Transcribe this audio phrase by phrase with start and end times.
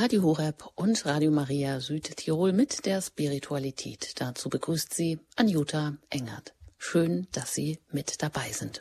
[0.00, 4.18] Radio Horeb und Radio Maria Südtirol mit der Spiritualität.
[4.18, 6.54] Dazu begrüßt sie Anjuta Engert.
[6.78, 8.80] Schön, dass Sie mit dabei sind.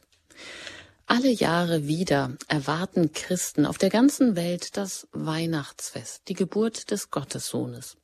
[1.08, 7.98] Alle Jahre wieder erwarten Christen auf der ganzen Welt das Weihnachtsfest, die Geburt des Gottessohnes.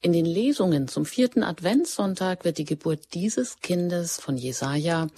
[0.00, 5.08] In den Lesungen zum vierten Adventssonntag wird die Geburt dieses Kindes von Jesaja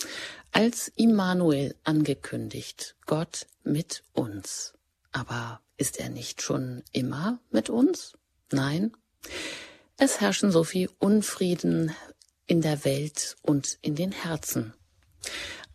[0.53, 2.97] als Immanuel angekündigt.
[3.05, 4.73] Gott mit uns.
[5.13, 8.17] Aber ist er nicht schon immer mit uns?
[8.53, 8.93] Nein.
[9.97, 11.95] Es herrschen so viel Unfrieden
[12.47, 14.75] in der Welt und in den Herzen.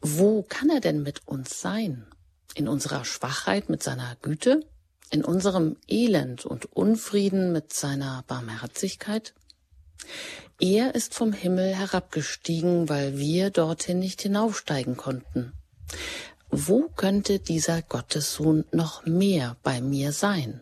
[0.01, 2.07] Wo kann er denn mit uns sein?
[2.53, 4.65] In unserer Schwachheit mit seiner Güte?
[5.11, 9.33] In unserem Elend und Unfrieden mit seiner Barmherzigkeit?
[10.59, 15.53] Er ist vom Himmel herabgestiegen, weil wir dorthin nicht hinaufsteigen konnten
[16.57, 20.61] wo könnte dieser Gottessohn noch mehr bei mir sein?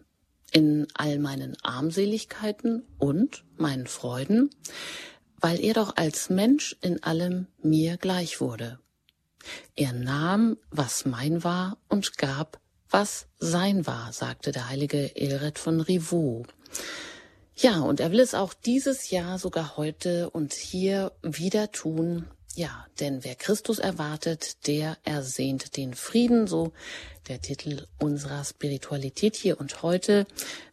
[0.51, 4.49] In all meinen Armseligkeiten und meinen Freuden,
[5.39, 8.79] weil er doch als Mensch in allem mir gleich wurde.
[9.75, 12.59] Er nahm, was mein war, und gab,
[12.89, 16.47] was sein war, sagte der heilige Elred von Rivaux.
[17.55, 22.25] Ja, und er will es auch dieses Jahr, sogar heute und hier wieder tun,
[22.55, 26.71] ja, denn wer Christus erwartet, der ersehnt den Frieden, so
[27.27, 30.27] der Titel unserer Spiritualität hier und heute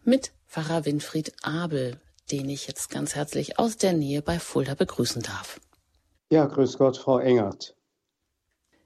[0.05, 1.99] mit Pfarrer Winfried Abel,
[2.31, 5.61] den ich jetzt ganz herzlich aus der Nähe bei Fulda begrüßen darf.
[6.31, 7.75] Ja, grüß Gott, Frau Engert.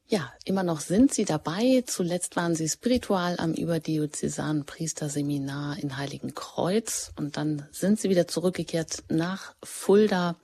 [0.06, 1.82] Ja, immer noch sind Sie dabei.
[1.86, 9.02] Zuletzt waren Sie spiritual am überdiözesanen Priesterseminar in Heiligenkreuz und dann sind Sie wieder zurückgekehrt
[9.08, 10.36] nach Fulda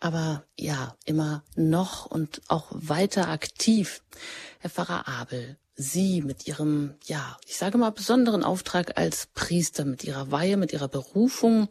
[0.00, 4.02] aber ja, immer noch und auch weiter aktiv.
[4.58, 10.04] Herr Pfarrer Abel, Sie mit Ihrem, ja, ich sage mal, besonderen Auftrag als Priester, mit
[10.04, 11.68] Ihrer Weihe, mit Ihrer Berufung,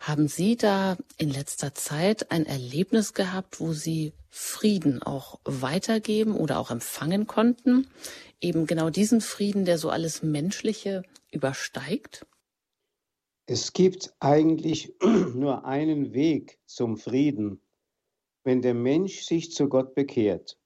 [0.00, 6.58] haben Sie da in letzter Zeit ein Erlebnis gehabt, wo Sie Frieden auch weitergeben oder
[6.58, 7.86] auch empfangen konnten?
[8.40, 12.26] Eben genau diesen Frieden, der so alles Menschliche übersteigt?
[13.46, 14.94] Es gibt eigentlich
[15.34, 17.60] nur einen Weg zum Frieden,
[18.44, 20.58] wenn der Mensch sich zu Gott bekehrt.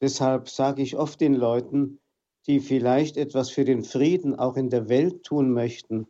[0.00, 2.00] Deshalb sage ich oft den Leuten,
[2.46, 6.08] die vielleicht etwas für den Frieden auch in der Welt tun möchten,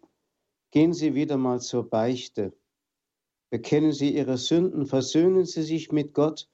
[0.70, 2.56] gehen Sie wieder mal zur Beichte.
[3.50, 6.48] Bekennen Sie Ihre Sünden, versöhnen Sie sich mit Gott,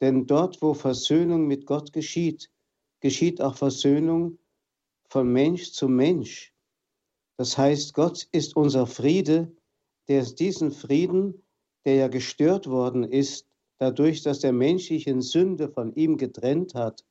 [0.00, 2.50] denn dort, wo Versöhnung mit Gott geschieht,
[3.00, 4.38] geschieht auch Versöhnung
[5.10, 6.54] von Mensch zu Mensch.
[7.36, 9.54] Das heißt, Gott ist unser Friede,
[10.08, 11.42] der diesen Frieden,
[11.84, 13.49] der ja gestört worden ist,
[13.80, 17.04] dadurch, dass der Mensch sich in Sünde von ihm getrennt hat,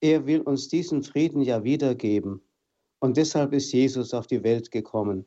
[0.00, 2.42] er will uns diesen Frieden ja wiedergeben.
[2.98, 5.24] Und deshalb ist Jesus auf die Welt gekommen.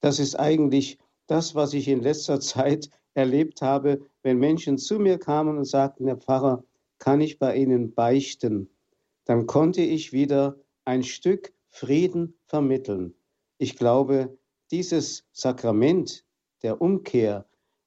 [0.00, 5.18] Das ist eigentlich das, was ich in letzter Zeit erlebt habe, wenn Menschen zu mir
[5.18, 6.64] kamen und sagten, Herr Pfarrer,
[6.98, 8.68] kann ich bei Ihnen beichten?
[9.24, 13.14] Dann konnte ich wieder ein Stück Frieden vermitteln.
[13.58, 14.36] Ich glaube,
[14.70, 16.24] dieses Sakrament
[16.62, 17.46] der Umkehr,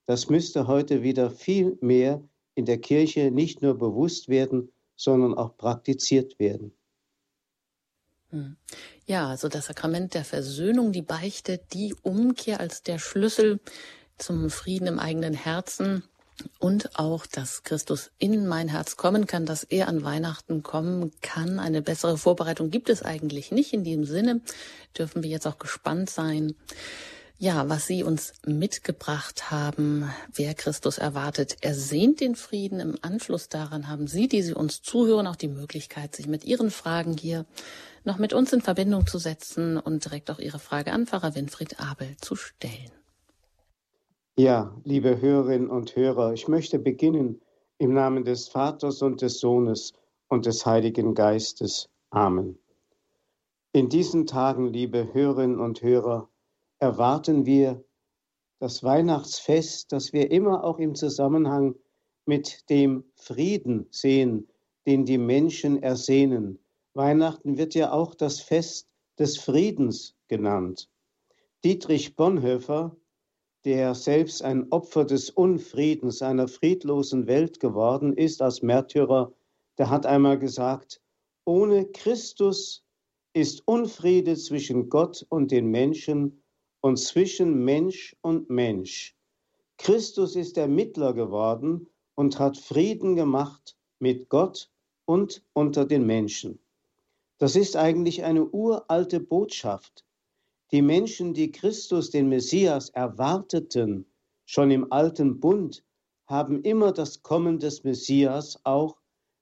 [0.09, 2.19] das müsste heute wieder viel mehr
[2.55, 6.71] in der Kirche nicht nur bewusst werden, sondern auch praktiziert werden.
[8.31, 8.57] Hm.
[9.05, 13.59] Ja, also das Sakrament der Versöhnung, die Beichte, die Umkehr als der Schlüssel
[14.17, 16.01] zum Frieden im eigenen Herzen
[16.57, 21.59] und auch, dass Christus in mein Herz kommen kann, dass er an Weihnachten kommen kann.
[21.59, 23.73] Eine bessere Vorbereitung gibt es eigentlich nicht.
[23.73, 24.41] In diesem Sinne
[24.97, 26.55] dürfen wir jetzt auch gespannt sein,
[27.39, 32.81] ja, was Sie uns mitgebracht haben, wer Christus erwartet, er sehnt den Frieden.
[32.81, 36.69] Im Anschluss daran haben Sie, die Sie uns zuhören, auch die Möglichkeit, sich mit Ihren
[36.69, 37.45] Fragen hier
[38.03, 41.79] noch mit uns in Verbindung zu setzen und direkt auch Ihre Frage an Pfarrer Winfried
[41.79, 42.91] Abel zu stellen.
[44.37, 47.41] Ja, liebe Hörerinnen und Hörer, ich möchte beginnen
[47.77, 49.93] im Namen des Vaters und des Sohnes
[50.27, 51.87] und des Heiligen Geistes.
[52.09, 52.57] Amen.
[53.71, 56.28] In diesen Tagen, liebe Hörerinnen und Hörer,
[56.79, 57.83] erwarten wir
[58.59, 61.75] das Weihnachtsfest, das wir immer auch im Zusammenhang
[62.25, 64.47] mit dem Frieden sehen,
[64.85, 66.59] den die Menschen ersehnen.
[66.93, 70.89] Weihnachten wird ja auch das Fest des Friedens genannt.
[71.63, 72.95] Dietrich Bonhoeffer,
[73.65, 79.33] der selbst ein Opfer des Unfriedens einer friedlosen Welt geworden ist als Märtyrer,
[79.77, 81.01] der hat einmal gesagt,
[81.45, 82.85] ohne Christus
[83.33, 86.41] ist Unfriede zwischen Gott und den Menschen
[86.81, 89.15] und zwischen Mensch und Mensch.
[89.77, 94.69] Christus ist der Mittler geworden und hat Frieden gemacht mit Gott
[95.05, 96.59] und unter den Menschen.
[97.37, 100.05] Das ist eigentlich eine uralte Botschaft.
[100.71, 104.05] Die Menschen, die Christus, den Messias, erwarteten,
[104.45, 105.83] schon im alten Bund,
[106.27, 108.97] haben immer das Kommen des Messias auch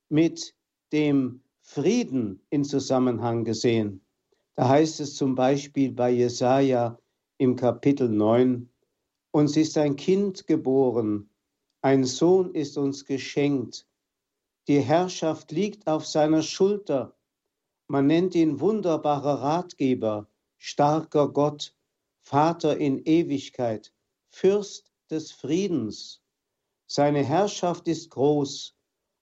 [0.10, 0.54] mit
[0.94, 4.02] dem Frieden in Zusammenhang gesehen.
[4.56, 6.98] Da heißt es zum Beispiel bei Jesaja
[7.38, 8.70] im Kapitel 9,
[9.32, 11.30] uns ist ein Kind geboren,
[11.82, 13.88] ein Sohn ist uns geschenkt.
[14.68, 17.16] Die Herrschaft liegt auf seiner Schulter.
[17.88, 21.76] Man nennt ihn wunderbarer Ratgeber, starker Gott,
[22.22, 23.94] Vater in Ewigkeit,
[24.30, 26.22] Fürst des Friedens.
[26.88, 28.76] Seine Herrschaft ist groß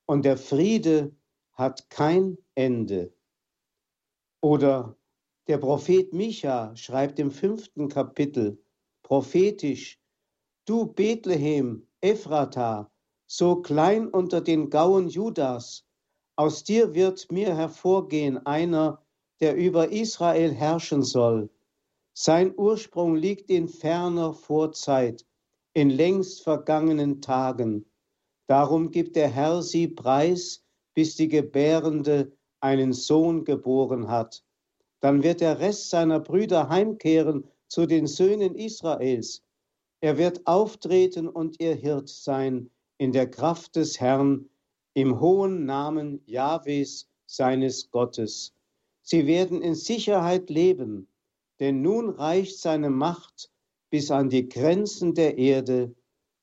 [0.07, 1.15] und der Friede
[1.53, 3.13] hat kein Ende.
[4.41, 4.95] Oder
[5.47, 8.57] der Prophet Micha schreibt im fünften Kapitel
[9.03, 9.99] prophetisch,
[10.65, 12.91] Du Bethlehem, Ephrata,
[13.27, 15.85] so klein unter den Gauen Judas,
[16.35, 19.05] aus dir wird mir hervorgehen einer,
[19.39, 21.49] der über Israel herrschen soll.
[22.13, 25.25] Sein Ursprung liegt in ferner Vorzeit,
[25.73, 27.85] in längst vergangenen Tagen.
[28.47, 30.63] Darum gibt der Herr sie preis,
[30.93, 34.44] bis die Gebärende einen Sohn geboren hat.
[35.05, 39.43] Dann wird der Rest seiner Brüder heimkehren zu den Söhnen Israels.
[40.01, 44.49] Er wird auftreten und ihr Hirt sein in der Kraft des Herrn,
[44.95, 48.55] im hohen Namen Jahwes, seines Gottes.
[49.03, 51.07] Sie werden in Sicherheit leben,
[51.59, 53.51] denn nun reicht seine Macht
[53.91, 55.93] bis an die Grenzen der Erde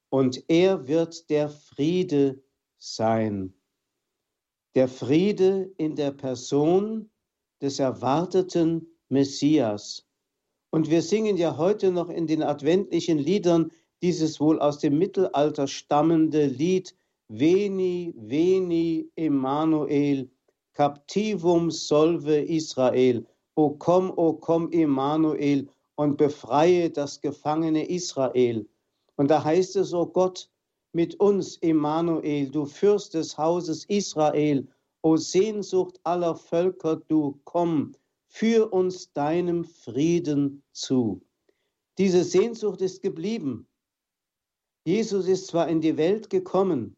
[0.09, 2.41] und er wird der Friede
[2.79, 3.55] sein.
[4.77, 7.11] Der Friede in der Person
[7.63, 10.05] des erwarteten Messias.
[10.71, 13.71] Und wir singen ja heute noch in den adventlichen Liedern
[14.03, 16.95] dieses wohl aus dem Mittelalter stammende Lied
[17.29, 20.29] Veni, Veni, Emmanuel,
[20.75, 23.25] Captivum solve Israel.
[23.55, 28.67] O komm, o komm, Emmanuel, und befreie das gefangene Israel.
[29.17, 30.51] Und da heißt es, o Gott,
[30.93, 34.67] mit uns, Emmanuel, du Fürst des Hauses Israel,
[35.03, 37.95] o Sehnsucht aller Völker, du komm,
[38.29, 41.21] führ uns deinem Frieden zu.
[41.99, 43.69] Diese Sehnsucht ist geblieben.
[44.85, 46.97] Jesus ist zwar in die Welt gekommen,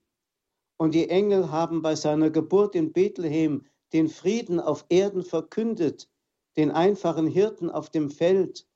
[0.76, 6.10] und die Engel haben bei seiner Geburt in Bethlehem den Frieden auf Erden verkündet,
[6.56, 8.66] den einfachen Hirten auf dem Feld.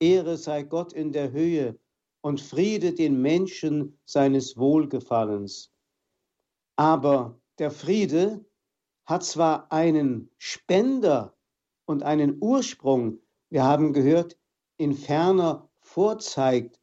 [0.00, 1.78] Ehre sei Gott in der Höhe
[2.20, 5.72] und Friede den Menschen seines Wohlgefallens.
[6.76, 8.44] Aber der Friede
[9.06, 11.34] hat zwar einen Spender
[11.84, 13.20] und einen Ursprung,
[13.50, 14.36] wir haben gehört,
[14.76, 16.80] in ferner Vorzeit,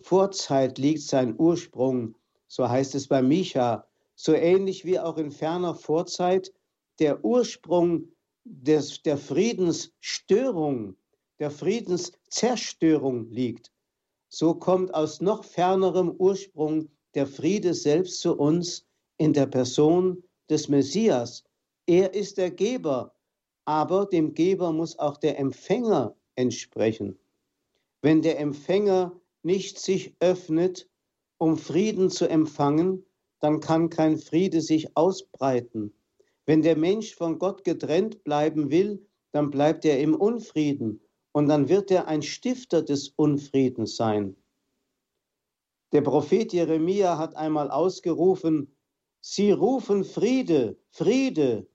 [0.00, 2.16] Vorzeit liegt sein Ursprung,
[2.46, 6.52] so heißt es bei Micha, so ähnlich wie auch in ferner Vorzeit
[6.98, 8.08] der Ursprung
[8.44, 10.96] des, der Friedensstörung,
[11.38, 13.72] der Friedenszerstörung liegt.
[14.28, 18.86] So kommt aus noch fernerem Ursprung der Friede selbst zu uns
[19.18, 21.44] in der Person des Messias.
[21.86, 23.14] Er ist der Geber,
[23.64, 27.16] aber dem Geber muss auch der Empfänger entsprechen.
[28.02, 29.12] Wenn der Empfänger
[29.44, 30.88] nicht sich öffnet,
[31.38, 33.06] um Frieden zu empfangen,
[33.38, 35.92] dann kann kein Friede sich ausbreiten.
[36.44, 41.00] Wenn der Mensch von Gott getrennt bleiben will, dann bleibt er im Unfrieden
[41.32, 44.36] und dann wird er ein Stifter des Unfriedens sein.
[45.92, 48.74] Der Prophet Jeremia hat einmal ausgerufen,
[49.20, 51.66] Sie rufen Friede, Friede,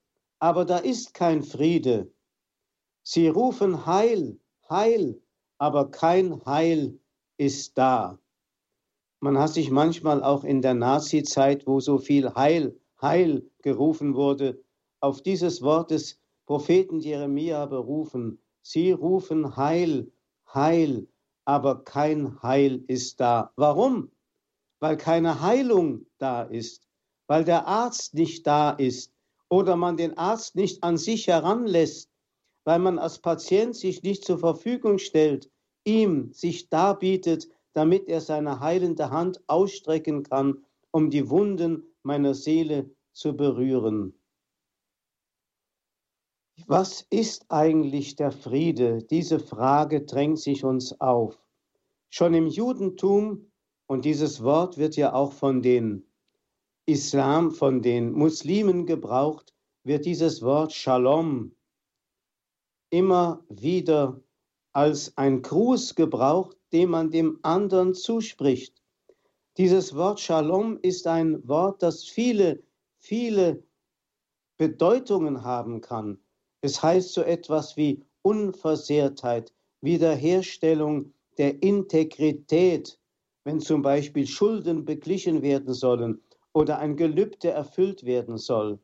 [0.41, 2.11] aber da ist kein Friede.
[3.03, 5.21] Sie rufen Heil, Heil,
[5.59, 6.99] aber kein Heil
[7.37, 8.17] ist da.
[9.19, 14.59] Man hat sich manchmal auch in der Nazi-Zeit, wo so viel Heil, Heil gerufen wurde,
[14.99, 18.41] auf dieses Wort des Propheten Jeremia berufen.
[18.63, 20.11] Sie rufen Heil,
[20.51, 21.07] Heil,
[21.45, 23.51] aber kein Heil ist da.
[23.57, 24.11] Warum?
[24.79, 26.87] Weil keine Heilung da ist,
[27.27, 29.13] weil der Arzt nicht da ist
[29.51, 32.09] oder man den Arzt nicht an sich heranlässt,
[32.63, 35.51] weil man als Patient sich nicht zur Verfügung stellt,
[35.83, 42.89] ihm sich darbietet, damit er seine heilende Hand ausstrecken kann, um die Wunden meiner Seele
[43.11, 44.17] zu berühren.
[46.67, 49.03] Was ist eigentlich der Friede?
[49.03, 51.37] Diese Frage drängt sich uns auf.
[52.09, 53.51] Schon im Judentum,
[53.87, 56.10] und dieses Wort wird ja auch von den
[56.87, 61.55] Islam, von den Muslimen gebraucht, wird dieses Wort Shalom
[62.89, 64.19] immer wieder
[64.73, 68.81] als ein Gruß gebraucht, den man dem anderen zuspricht.
[69.57, 72.63] Dieses Wort Shalom ist ein Wort, das viele,
[72.97, 73.63] viele
[74.57, 76.19] Bedeutungen haben kann.
[76.61, 82.99] Es heißt so etwas wie Unversehrtheit, Wiederherstellung der Integrität,
[83.43, 86.21] wenn zum Beispiel Schulden beglichen werden sollen
[86.53, 88.79] oder ein Gelübde erfüllt werden soll.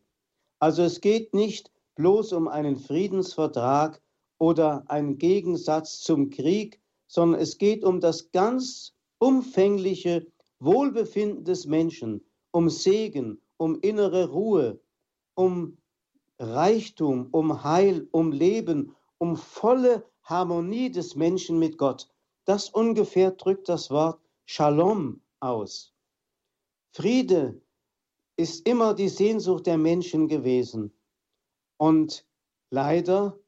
[0.59, 4.01] Also es geht nicht bloß um einen Friedensvertrag
[4.39, 10.27] oder einen Gegensatz zum Krieg, sondern es geht um das ganz umfängliche
[10.59, 14.79] Wohlbefinden des Menschen, um Segen, um innere Ruhe,
[15.35, 15.77] um
[16.39, 22.07] Reichtum, um Heil, um Leben, um volle Harmonie des Menschen mit Gott.
[22.45, 25.93] Das ungefähr drückt das Wort Shalom aus.
[26.93, 27.61] Friede
[28.37, 30.93] ist immer die Sehnsucht der Menschen gewesen.
[31.77, 32.25] Und
[32.69, 33.39] leider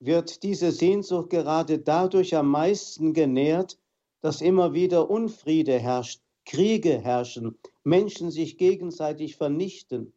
[0.00, 3.78] wird diese Sehnsucht gerade dadurch am meisten genährt,
[4.20, 10.12] dass immer wieder Unfriede herrscht, Kriege herrschen, Menschen sich gegenseitig vernichten.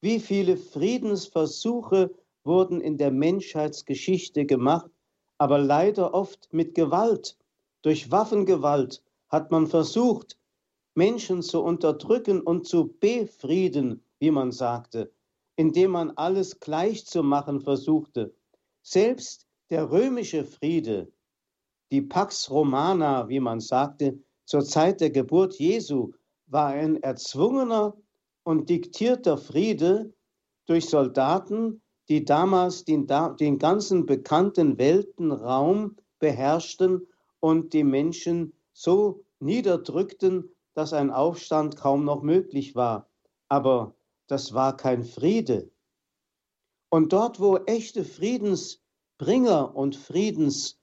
[0.00, 2.14] Wie viele Friedensversuche
[2.44, 4.90] wurden in der Menschheitsgeschichte gemacht,
[5.38, 7.36] aber leider oft mit Gewalt.
[7.82, 10.38] Durch Waffengewalt hat man versucht,
[10.94, 15.12] Menschen zu unterdrücken und zu befrieden, wie man sagte,
[15.56, 18.34] indem man alles gleich zu machen versuchte.
[18.82, 21.12] Selbst der römische Friede,
[21.90, 26.12] die Pax Romana, wie man sagte, zur Zeit der Geburt Jesu,
[26.46, 27.96] war ein erzwungener
[28.44, 30.12] und diktierter Friede
[30.66, 33.06] durch Soldaten, die damals den,
[33.40, 37.06] den ganzen bekannten Weltenraum beherrschten
[37.40, 43.08] und die Menschen so niederdrückten, dass ein Aufstand kaum noch möglich war.
[43.48, 43.94] Aber
[44.26, 45.70] das war kein Friede.
[46.90, 50.78] Und dort, wo echte Friedensbringer und Friedens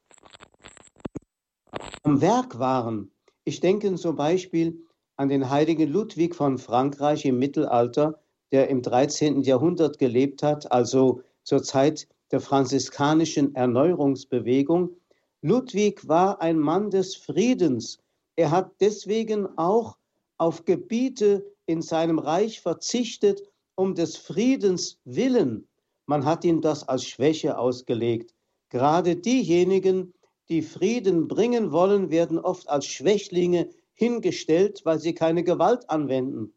[2.03, 3.12] am Werk waren,
[3.43, 8.19] ich denke zum Beispiel an den heiligen Ludwig von Frankreich im Mittelalter,
[8.51, 9.41] der im 13.
[9.43, 14.98] Jahrhundert gelebt hat, also zur Zeit der franziskanischen Erneuerungsbewegung.
[15.41, 18.00] Ludwig war ein Mann des Friedens.
[18.41, 20.00] Er hat deswegen auch
[20.39, 23.43] auf Gebiete in seinem Reich verzichtet,
[23.75, 25.67] um des Friedens willen.
[26.07, 28.33] Man hat ihm das als Schwäche ausgelegt.
[28.69, 30.15] Gerade diejenigen,
[30.50, 36.51] die Frieden bringen wollen, werden oft als Schwächlinge hingestellt, weil sie keine Gewalt anwenden.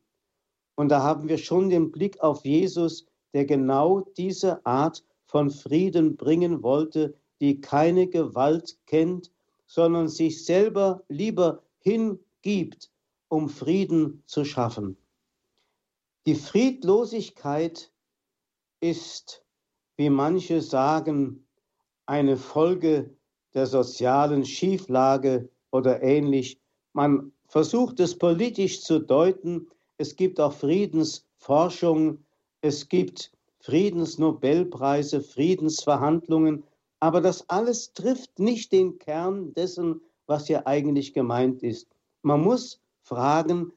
[0.76, 6.16] Und da haben wir schon den Blick auf Jesus, der genau diese Art von Frieden
[6.16, 7.12] bringen wollte,
[7.42, 9.30] die keine Gewalt kennt,
[9.66, 12.90] sondern sich selber lieber hingibt,
[13.28, 14.96] um Frieden zu schaffen.
[16.26, 17.92] Die Friedlosigkeit
[18.80, 19.44] ist,
[19.96, 21.46] wie manche sagen,
[22.06, 23.14] eine Folge
[23.54, 26.60] der sozialen Schieflage oder ähnlich.
[26.92, 32.24] Man versucht es politisch zu deuten, es gibt auch Friedensforschung,
[32.62, 36.64] es gibt Friedensnobelpreise, Friedensverhandlungen,
[37.00, 41.88] aber das alles trifft nicht den Kern dessen, was hier eigentlich gemeint ist.
[42.22, 43.72] Man muss fragen,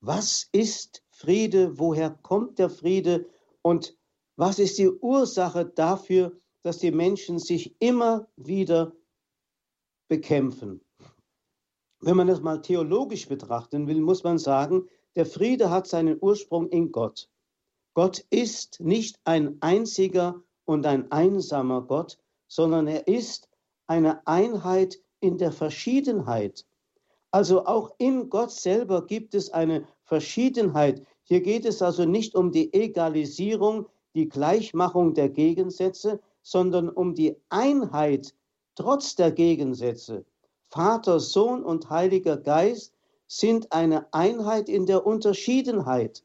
[0.00, 3.26] was ist Friede, woher kommt der Friede
[3.62, 3.96] und
[4.36, 8.92] was ist die Ursache dafür, dass die Menschen sich immer wieder
[10.08, 10.80] bekämpfen.
[12.00, 16.68] Wenn man das mal theologisch betrachten will, muss man sagen, der Friede hat seinen Ursprung
[16.68, 17.28] in Gott.
[17.94, 23.48] Gott ist nicht ein einziger und ein einsamer Gott, sondern er ist
[23.88, 26.64] eine Einheit in der Verschiedenheit.
[27.30, 31.02] Also auch in Gott selber gibt es eine Verschiedenheit.
[31.24, 37.36] Hier geht es also nicht um die Egalisierung, die Gleichmachung der Gegensätze, sondern um die
[37.50, 38.34] Einheit
[38.74, 40.24] trotz der Gegensätze.
[40.70, 42.94] Vater, Sohn und Heiliger Geist
[43.26, 46.24] sind eine Einheit in der Unterschiedenheit.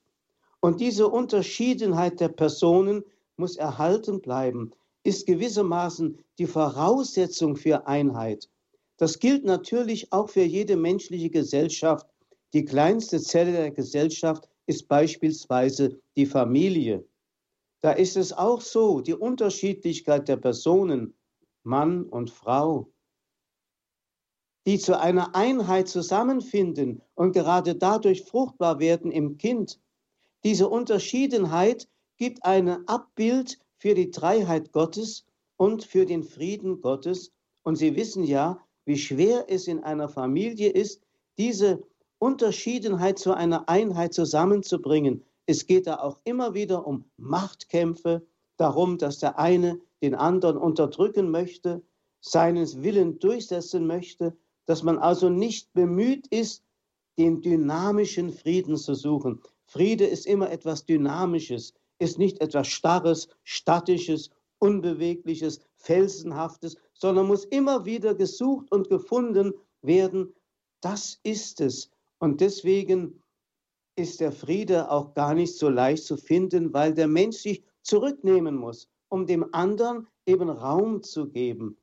[0.62, 3.03] Und diese Unterschiedenheit der Personen
[3.35, 4.71] muss erhalten bleiben,
[5.03, 8.50] ist gewissermaßen die Voraussetzung für Einheit.
[8.97, 12.07] Das gilt natürlich auch für jede menschliche Gesellschaft.
[12.53, 17.05] Die kleinste Zelle der Gesellschaft ist beispielsweise die Familie.
[17.81, 21.15] Da ist es auch so, die Unterschiedlichkeit der Personen,
[21.63, 22.89] Mann und Frau,
[24.65, 29.81] die zu einer Einheit zusammenfinden und gerade dadurch fruchtbar werden im Kind.
[30.43, 35.25] Diese Unterschiedenheit gibt ein Abbild für die Dreiheit Gottes
[35.57, 37.31] und für den Frieden Gottes.
[37.63, 41.02] Und Sie wissen ja, wie schwer es in einer Familie ist,
[41.38, 41.84] diese
[42.20, 45.24] Unterschiedenheit zu einer Einheit zusammenzubringen.
[45.46, 48.25] Es geht da auch immer wieder um Machtkämpfe,
[48.58, 51.82] darum, dass der eine den anderen unterdrücken möchte,
[52.22, 56.63] seinen Willen durchsetzen möchte dass man also nicht bemüht ist,
[57.18, 59.42] den dynamischen Frieden zu suchen.
[59.66, 67.83] Friede ist immer etwas Dynamisches, ist nicht etwas Starres, Statisches, Unbewegliches, Felsenhaftes, sondern muss immer
[67.83, 70.33] wieder gesucht und gefunden werden.
[70.79, 71.91] Das ist es.
[72.17, 73.22] Und deswegen
[73.98, 78.55] ist der Friede auch gar nicht so leicht zu finden, weil der Mensch sich zurücknehmen
[78.55, 81.77] muss, um dem anderen eben Raum zu geben.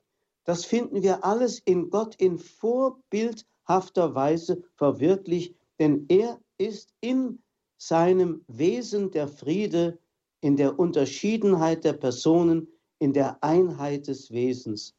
[0.45, 7.43] Das finden wir alles in Gott in vorbildhafter Weise verwirklicht, denn er ist in
[7.77, 9.99] seinem Wesen der Friede,
[10.41, 12.69] in der Unterschiedenheit der Personen,
[13.01, 14.95] in der Einheit des Wesens.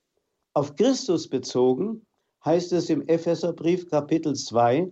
[0.53, 2.05] Auf Christus bezogen
[2.43, 4.91] heißt es im Epheserbrief Kapitel 2,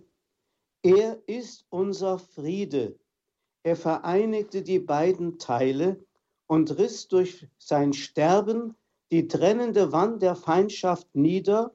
[0.82, 2.98] er ist unser Friede.
[3.62, 6.02] Er vereinigte die beiden Teile
[6.46, 8.74] und riss durch sein Sterben
[9.12, 11.74] die trennende Wand der Feindschaft nieder,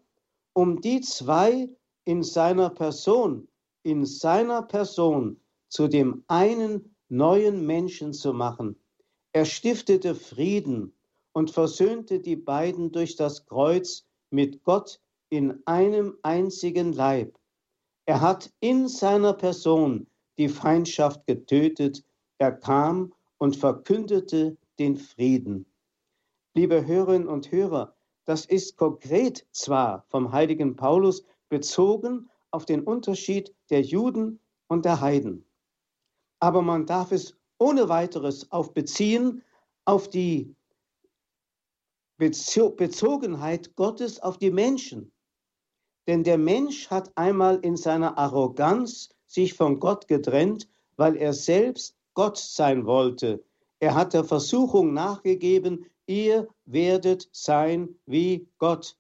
[0.54, 1.70] um die zwei
[2.06, 3.48] in seiner Person,
[3.84, 8.80] in seiner Person zu dem einen neuen Menschen zu machen.
[9.32, 10.94] Er stiftete Frieden
[11.36, 17.38] und versöhnte die beiden durch das Kreuz mit Gott in einem einzigen Leib.
[18.06, 22.06] Er hat in seiner Person die Feindschaft getötet.
[22.38, 25.65] Er kam und verkündete den Frieden.
[26.54, 33.54] Liebe Hörerinnen und Hörer, das ist konkret zwar vom heiligen Paulus bezogen auf den Unterschied
[33.70, 35.46] der Juden und der Heiden,
[36.39, 39.44] aber man darf es ohne weiteres auf beziehen
[39.84, 40.56] auf die
[42.17, 45.12] Bezogenheit Gottes auf die Menschen.
[46.07, 50.67] Denn der Mensch hat einmal in seiner Arroganz sich von Gott getrennt,
[50.98, 53.43] weil er selbst Gott sein wollte.
[53.79, 58.98] Er hat der Versuchung nachgegeben, ihr werdet sein wie Gott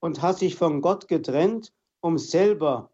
[0.00, 2.90] und hat sich von Gott getrennt, um selber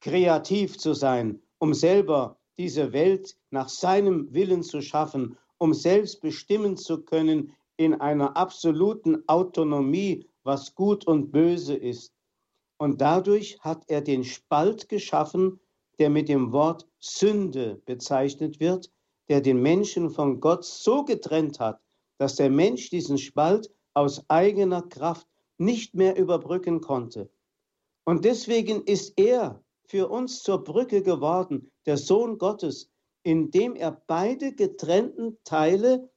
[0.00, 6.76] kreativ zu sein, um selber diese Welt nach seinem Willen zu schaffen, um selbst bestimmen
[6.76, 12.12] zu können in einer absoluten Autonomie, was gut und böse ist.
[12.78, 15.60] Und dadurch hat er den Spalt geschaffen,
[15.98, 18.90] der mit dem Wort Sünde bezeichnet wird,
[19.28, 21.80] der den Menschen von Gott so getrennt hat,
[22.18, 25.26] dass der Mensch diesen Spalt aus eigener Kraft
[25.58, 27.30] nicht mehr überbrücken konnte.
[28.04, 32.90] Und deswegen ist er für uns zur Brücke geworden, der Sohn Gottes,
[33.22, 36.10] indem er beide getrennten Teile,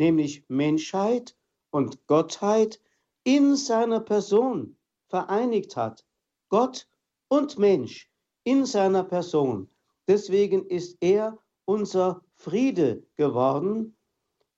[0.00, 1.36] nämlich Menschheit
[1.70, 2.80] und Gottheit,
[3.22, 4.76] in seiner Person
[5.08, 6.06] vereinigt hat.
[6.48, 6.88] Gott
[7.28, 8.10] und Mensch
[8.42, 9.68] in seiner Person.
[10.08, 13.94] Deswegen ist er unser Friede geworden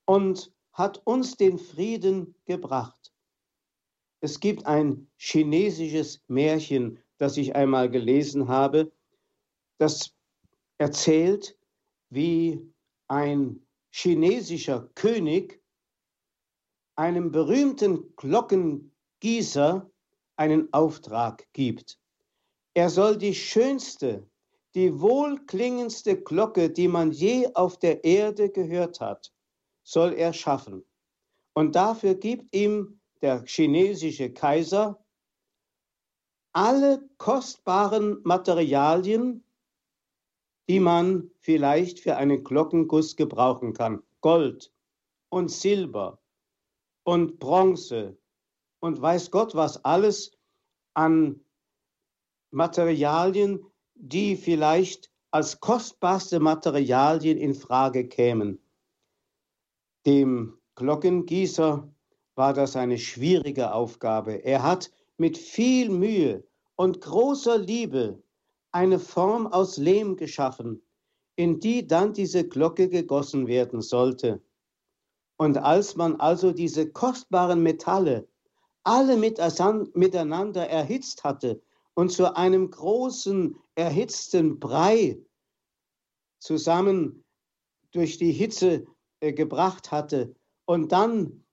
[0.07, 3.13] und hat uns den Frieden gebracht.
[4.21, 8.93] Es gibt ein chinesisches Märchen, das ich einmal gelesen habe,
[9.79, 10.15] das
[10.79, 11.59] erzählt,
[12.11, 12.73] wie
[13.09, 15.63] ein chinesischer König
[16.97, 19.91] einem berühmten Glockengießer
[20.37, 21.99] einen Auftrag gibt.
[22.75, 24.29] Er soll die schönste,
[24.75, 29.33] die wohlklingendste Glocke, die man je auf der Erde gehört hat,
[29.85, 30.85] soll er schaffen.
[31.55, 34.99] Und dafür gibt ihm der chinesische Kaiser
[36.55, 39.45] alle kostbaren Materialien,
[40.69, 44.03] die man vielleicht für einen Glockenguss gebrauchen kann.
[44.21, 44.73] Gold
[45.29, 46.21] und Silber
[47.05, 48.17] und Bronze
[48.81, 50.33] und weiß Gott was alles
[50.95, 51.41] an
[52.51, 58.61] Materialien, die vielleicht als kostbarste Materialien in Frage kämen.
[60.05, 61.91] Dem Glockengießer
[62.35, 64.45] war das eine schwierige Aufgabe.
[64.45, 66.45] Er hat mit viel Mühe
[66.77, 68.23] und großer Liebe
[68.73, 70.83] eine Form aus Lehm geschaffen,
[71.37, 74.43] in die dann diese Glocke gegossen werden sollte.
[75.37, 78.29] Und als man also diese kostbaren Metalle
[78.85, 81.63] alle miteinander erhitzt hatte
[81.95, 85.21] und zu einem großen erhitzten Brei
[86.41, 87.25] zusammen
[87.93, 88.87] durch die Hitze
[89.21, 91.45] äh, gebracht hatte und dann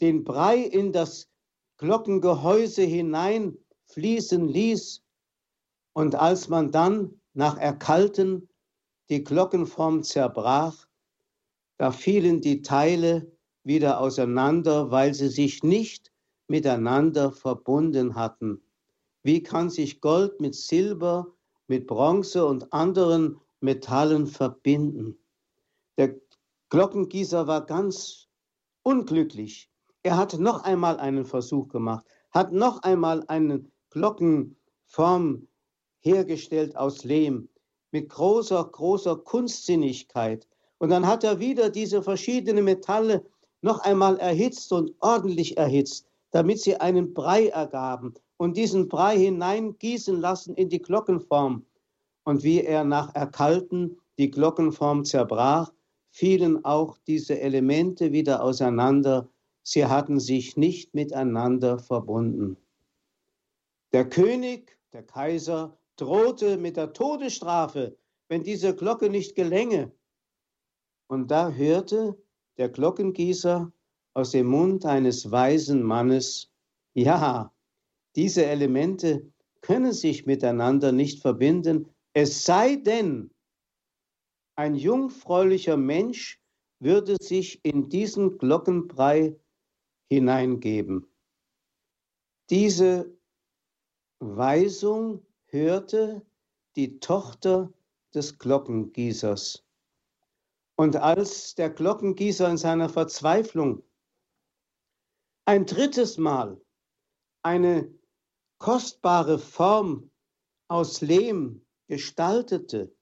[0.00, 1.30] den Brei in das
[1.78, 5.02] Glockengehäuse hineinfließen ließ
[5.92, 8.48] und als man dann nach Erkalten
[9.08, 10.86] die Glockenform zerbrach,
[11.78, 13.30] da fielen die Teile
[13.64, 16.12] wieder auseinander, weil sie sich nicht
[16.48, 18.62] miteinander verbunden hatten.
[19.22, 21.26] Wie kann sich Gold mit Silber,
[21.68, 25.18] mit Bronze und anderen Metallen verbinden?
[25.98, 26.16] Der
[26.70, 28.28] Glockengießer war ganz
[28.82, 29.70] unglücklich.
[30.02, 35.46] Er hat noch einmal einen Versuch gemacht, hat noch einmal eine Glockenform
[36.00, 37.48] hergestellt aus Lehm
[37.92, 40.46] mit großer, großer Kunstsinnigkeit.
[40.78, 43.24] Und dann hat er wieder diese verschiedenen Metalle
[43.62, 50.18] noch einmal erhitzt und ordentlich erhitzt damit sie einen Brei ergaben und diesen Brei hineingießen
[50.18, 51.64] lassen in die Glockenform.
[52.24, 55.72] Und wie er nach Erkalten die Glockenform zerbrach,
[56.10, 59.28] fielen auch diese Elemente wieder auseinander.
[59.62, 62.56] Sie hatten sich nicht miteinander verbunden.
[63.92, 67.96] Der König, der Kaiser, drohte mit der Todesstrafe,
[68.28, 69.92] wenn diese Glocke nicht gelänge.
[71.08, 72.16] Und da hörte
[72.56, 73.72] der Glockengießer
[74.14, 76.50] aus dem Mund eines weisen Mannes,
[76.94, 77.54] ja,
[78.16, 83.30] diese Elemente können sich miteinander nicht verbinden, es sei denn,
[84.56, 86.40] ein jungfräulicher Mensch
[86.80, 89.38] würde sich in diesen Glockenbrei
[90.10, 91.06] hineingeben.
[92.50, 93.16] Diese
[94.18, 96.24] Weisung hörte
[96.76, 97.72] die Tochter
[98.14, 99.64] des Glockengießers.
[100.76, 103.82] Und als der Glockengießer in seiner Verzweiflung
[105.44, 106.60] ein drittes Mal
[107.42, 107.92] eine
[108.58, 110.10] kostbare Form
[110.68, 112.94] aus Lehm gestaltete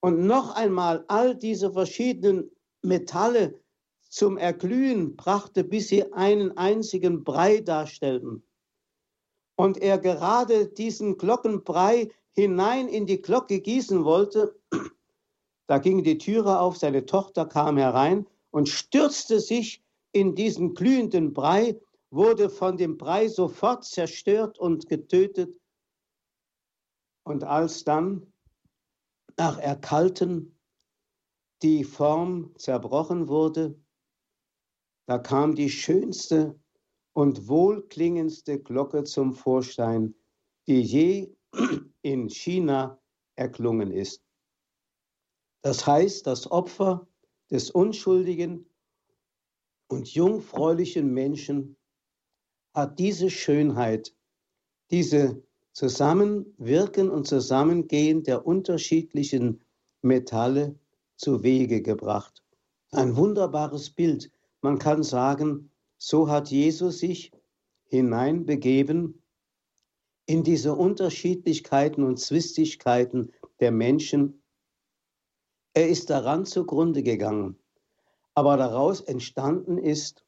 [0.00, 2.50] und noch einmal all diese verschiedenen
[2.82, 3.60] Metalle
[4.08, 8.46] zum Erglühen brachte, bis sie einen einzigen Brei darstellten.
[9.56, 14.58] Und er gerade diesen Glockenbrei hinein in die Glocke gießen wollte,
[15.66, 21.32] da ging die Türe auf, seine Tochter kam herein und stürzte sich in diesen glühenden
[21.32, 25.58] Brei, wurde von dem Brei sofort zerstört und getötet.
[27.24, 28.32] Und als dann
[29.38, 30.58] nach Erkalten
[31.62, 33.78] die Form zerbrochen wurde,
[35.06, 36.58] da kam die schönste
[37.12, 40.14] und wohlklingendste Glocke zum Vorschein,
[40.66, 41.34] die je
[42.02, 42.98] in China
[43.36, 44.22] erklungen ist.
[45.62, 47.06] Das heißt, das Opfer
[47.50, 48.66] des unschuldigen
[49.88, 51.76] und jungfräulichen Menschen
[52.74, 54.14] hat diese Schönheit,
[54.90, 59.62] diese Zusammenwirken und Zusammengehen der unterschiedlichen
[60.02, 60.78] Metalle
[61.16, 62.42] zu Wege gebracht.
[62.90, 64.30] Ein wunderbares Bild.
[64.60, 65.71] Man kann sagen,
[66.04, 67.30] so hat Jesus sich
[67.84, 69.22] hineinbegeben
[70.26, 74.42] in diese Unterschiedlichkeiten und Zwistigkeiten der Menschen.
[75.74, 77.56] Er ist daran zugrunde gegangen.
[78.34, 80.26] Aber daraus entstanden ist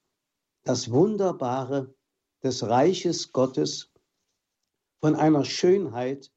[0.63, 1.93] das Wunderbare
[2.45, 3.91] des Reiches Gottes
[5.01, 6.31] von einer Schönheit,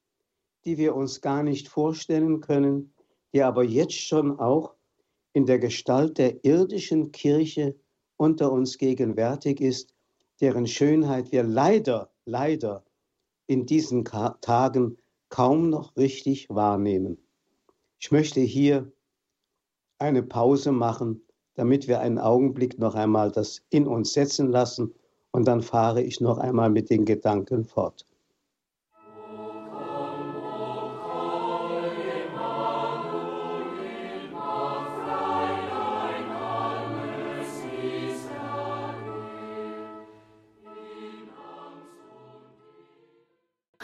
[0.65, 2.91] die wir uns gar nicht vorstellen können,
[3.33, 4.73] die aber jetzt schon auch
[5.33, 7.79] in der Gestalt der irdischen Kirche
[8.17, 9.93] unter uns gegenwärtig ist,
[10.41, 12.83] deren Schönheit wir leider, leider
[13.47, 14.97] in diesen Tagen
[15.29, 17.17] kaum noch richtig wahrnehmen.
[17.99, 18.91] Ich möchte hier
[19.99, 21.21] eine Pause machen
[21.57, 24.93] damit wir einen Augenblick noch einmal das in uns setzen lassen
[25.31, 28.05] und dann fahre ich noch einmal mit den Gedanken fort.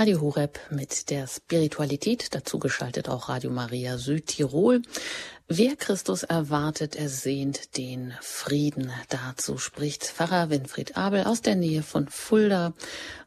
[0.04, 4.82] Radio Horeb mit der Spiritualität, dazu geschaltet auch Radio Maria Südtirol.
[5.48, 8.92] Wer Christus erwartet, ersehnt den Frieden.
[9.08, 12.74] Dazu spricht Pfarrer Winfried Abel aus der Nähe von Fulda.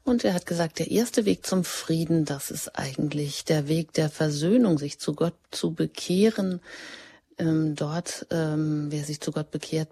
[0.05, 4.11] Und er hat gesagt, der erste Weg zum Frieden, das ist eigentlich der Weg der
[4.11, 6.61] Versöhnung, sich zu Gott zu bekehren.
[7.39, 9.89] Ähm, dort, ähm, wer sich zu Gott bekehrt,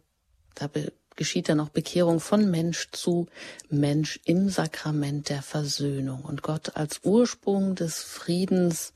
[0.55, 3.27] da be geschieht dann auch Bekehrung von Mensch zu
[3.69, 6.23] Mensch im Sakrament der Versöhnung.
[6.23, 8.93] Und Gott als Ursprung des Friedens,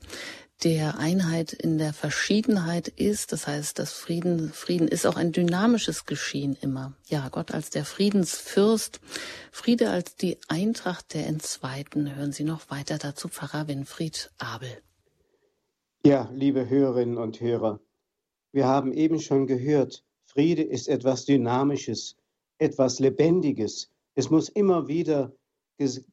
[0.63, 3.31] der Einheit in der Verschiedenheit ist.
[3.31, 6.93] Das heißt, das Frieden, Frieden ist auch ein dynamisches Geschehen immer.
[7.07, 8.99] Ja, Gott als der Friedensfürst,
[9.51, 12.15] Friede als die Eintracht der Entzweiten.
[12.15, 14.69] Hören Sie noch weiter dazu Pfarrer Winfried Abel.
[16.05, 17.79] Ja, liebe Hörerinnen und Hörer,
[18.51, 20.03] wir haben eben schon gehört,
[20.39, 22.15] Friede ist etwas Dynamisches,
[22.59, 23.91] etwas Lebendiges.
[24.15, 25.35] Es muss immer wieder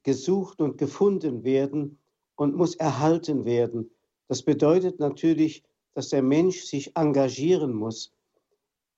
[0.03, 2.01] gesucht und gefunden werden
[2.35, 3.89] und muss erhalten werden.
[4.27, 5.63] Das bedeutet natürlich,
[5.95, 8.13] dass der Mensch sich engagieren muss.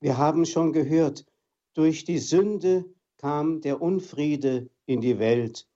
[0.00, 1.26] Wir haben schon gehört,
[1.74, 2.86] durch die Sünde
[3.18, 5.68] kam der Unfriede in die Welt.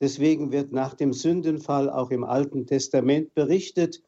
[0.00, 4.04] Deswegen wird nach dem Sündenfall auch im Alten Testament berichtet,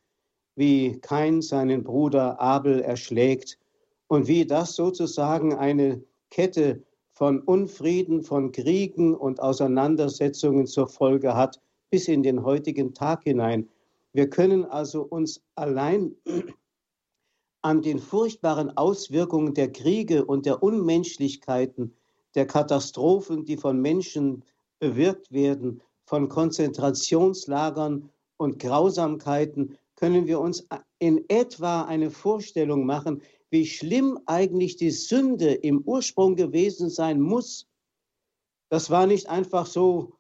[0.55, 3.59] wie Kain seinen Bruder Abel erschlägt
[4.13, 6.83] und wie das sozusagen eine Kette
[7.15, 13.71] von Unfrieden, von Kriegen und Auseinandersetzungen zur Folge hat, bis in den heutigen Tag hinein.
[14.13, 16.15] Wir können also uns allein
[17.63, 21.97] an den furchtbaren Auswirkungen der Kriege und der Unmenschlichkeiten,
[22.35, 24.45] der Katastrophen, die von Menschen
[24.79, 33.23] bewirkt werden, von Konzentrationslagern und Grausamkeiten, können wir uns in etwa eine Vorstellung machen,
[33.53, 37.69] wie schlimm eigentlich die Sünde im Ursprung gewesen sein muss.
[38.71, 40.15] Das war nicht einfach so,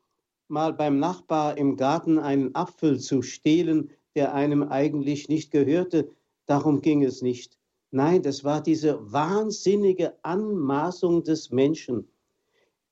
[0.48, 6.10] mal beim Nachbar im Garten einen Apfel zu stehlen, der einem eigentlich nicht gehörte.
[6.44, 7.58] Darum ging es nicht.
[7.90, 12.06] Nein, das war diese wahnsinnige Anmaßung des Menschen.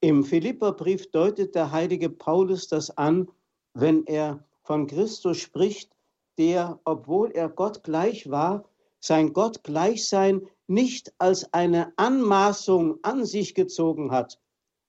[0.00, 3.29] Im Philipperbrief deutet der heilige Paulus das an,
[3.74, 5.94] wenn er von Christus spricht,
[6.38, 8.69] der, obwohl er Gott gleich war,
[9.00, 14.38] sein Gott Gleichsein nicht als eine Anmaßung an sich gezogen hat.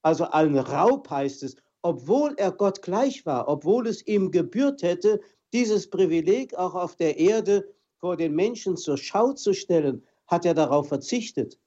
[0.03, 5.21] Also ein Raub heißt es, obwohl er Gott gleich war, obwohl es ihm gebührt hätte,
[5.53, 10.53] dieses Privileg auch auf der Erde vor den Menschen zur Schau zu stellen, hat er
[10.53, 11.59] darauf verzichtet.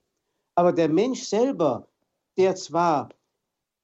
[0.54, 1.88] Aber der Mensch selber,
[2.37, 3.09] der zwar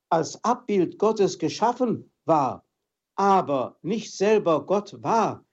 [0.08, 2.64] als Abbild Gottes geschaffen war,
[3.16, 5.44] aber nicht selber Gott war,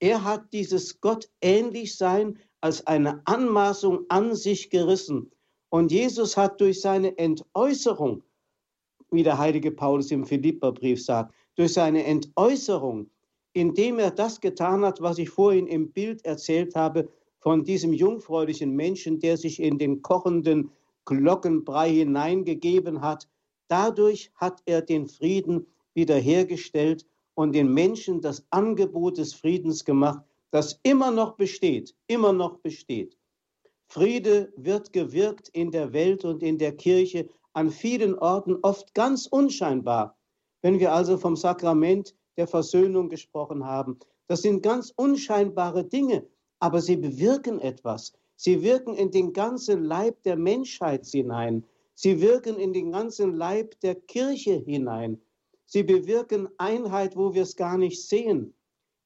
[0.00, 5.30] er hat dieses Gott ähnlich sein als eine Anmaßung an sich gerissen.
[5.68, 8.22] Und Jesus hat durch seine Entäußerung,
[9.10, 13.10] wie der heilige Paulus im Philipperbrief sagt, durch seine Entäußerung
[13.54, 18.74] indem er das getan hat, was ich vorhin im Bild erzählt habe, von diesem jungfräulichen
[18.74, 20.70] Menschen, der sich in den kochenden
[21.04, 23.28] Glockenbrei hineingegeben hat.
[23.68, 30.24] Dadurch hat er den Frieden wiederhergestellt und den Menschen das Angebot des Friedens gemacht,
[30.54, 33.18] das immer noch besteht, immer noch besteht.
[33.88, 39.26] Friede wird gewirkt in der Welt und in der Kirche an vielen Orten, oft ganz
[39.26, 40.16] unscheinbar.
[40.62, 43.98] Wenn wir also vom Sakrament der Versöhnung gesprochen haben.
[44.28, 46.24] Das sind ganz unscheinbare Dinge,
[46.60, 48.12] aber sie bewirken etwas.
[48.36, 51.64] Sie wirken in den ganzen Leib der Menschheit hinein.
[51.96, 55.20] Sie wirken in den ganzen Leib der Kirche hinein.
[55.66, 58.54] Sie bewirken Einheit, wo wir es gar nicht sehen.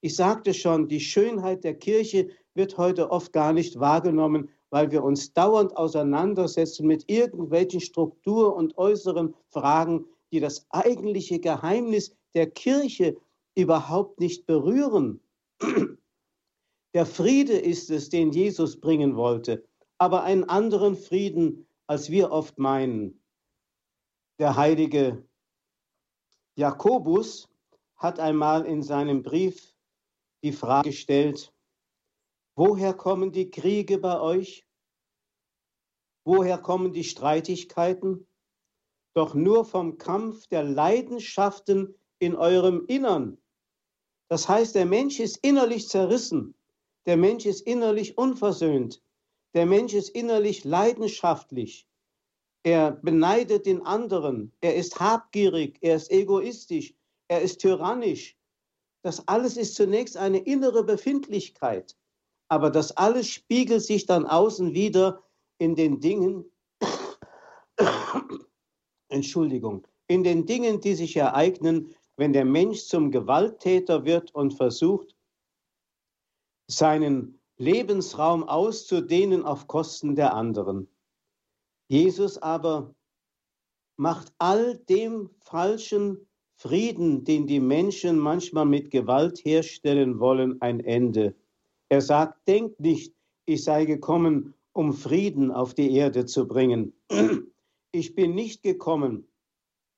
[0.01, 5.03] Ich sagte schon, die Schönheit der Kirche wird heute oft gar nicht wahrgenommen, weil wir
[5.03, 13.17] uns dauernd auseinandersetzen mit irgendwelchen Struktur- und äußeren Fragen, die das eigentliche Geheimnis der Kirche
[13.57, 15.21] überhaupt nicht berühren.
[16.95, 19.63] Der Friede ist es, den Jesus bringen wollte,
[19.99, 23.21] aber einen anderen Frieden, als wir oft meinen.
[24.39, 25.23] Der heilige
[26.57, 27.49] Jakobus
[27.97, 29.75] hat einmal in seinem Brief
[30.43, 31.53] die Frage gestellt,
[32.57, 34.67] woher kommen die Kriege bei euch?
[36.25, 38.29] Woher kommen die Streitigkeiten?
[39.19, 43.37] doch nur vom Kampf der Leidenschaften in eurem Innern.
[44.29, 46.55] Das heißt, der Mensch ist innerlich zerrissen,
[47.05, 49.03] der Mensch ist innerlich unversöhnt,
[49.55, 51.89] der Mensch ist innerlich leidenschaftlich.
[52.63, 56.95] Er beneidet den anderen, er ist habgierig, er ist egoistisch,
[57.27, 58.38] er ist tyrannisch.
[59.03, 61.97] Das alles ist zunächst eine innere Befindlichkeit,
[62.49, 65.23] aber das alles spiegelt sich dann außen wieder
[65.59, 66.51] in den Dingen,
[69.09, 75.15] Entschuldigung, in den Dingen, die sich ereignen, wenn der Mensch zum Gewalttäter wird und versucht,
[76.67, 80.89] seinen Lebensraum auszudehnen auf Kosten der anderen.
[81.89, 82.95] Jesus aber
[83.97, 86.28] macht all dem falschen
[86.59, 91.35] Frieden, den die Menschen manchmal mit Gewalt herstellen wollen, ein Ende.
[91.89, 93.15] Er sagt, denkt nicht,
[93.47, 96.93] ich sei gekommen, um Frieden auf die Erde zu bringen
[97.93, 99.27] ich bin nicht gekommen,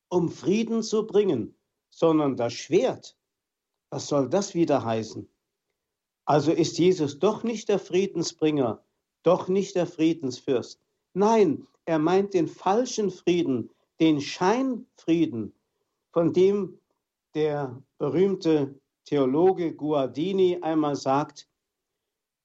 [0.08, 1.54] um Frieden zu bringen,
[1.90, 3.16] sondern das Schwert.
[3.90, 5.28] Was soll das wieder heißen?
[6.24, 8.84] Also ist Jesus doch nicht der Friedensbringer,
[9.22, 10.80] doch nicht der Friedensfürst.
[11.12, 15.52] Nein, er meint den falschen Frieden, den Scheinfrieden,
[16.12, 16.80] von dem
[17.34, 21.48] der berühmte Theologe Guardini einmal sagt,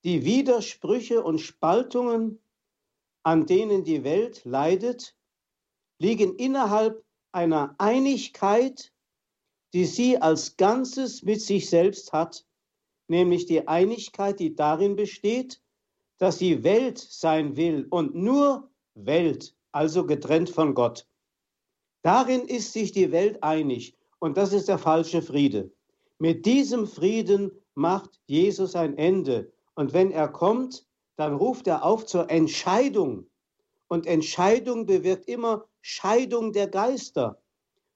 [0.03, 2.39] die Widersprüche und Spaltungen,
[3.23, 5.15] an denen die Welt leidet,
[5.99, 8.93] liegen innerhalb einer Einigkeit,
[9.73, 12.45] die sie als Ganzes mit sich selbst hat,
[13.07, 15.61] nämlich die Einigkeit, die darin besteht,
[16.17, 21.07] dass sie Welt sein will und nur Welt, also getrennt von Gott.
[22.05, 25.71] Darin ist sich die Welt einig und das ist der falsche Friede.
[26.19, 32.05] Mit diesem Frieden macht Jesus ein Ende und wenn er kommt, dann ruft er auf
[32.05, 33.25] zur Entscheidung.
[33.87, 37.41] Und Entscheidung bewirkt immer Scheidung der Geister.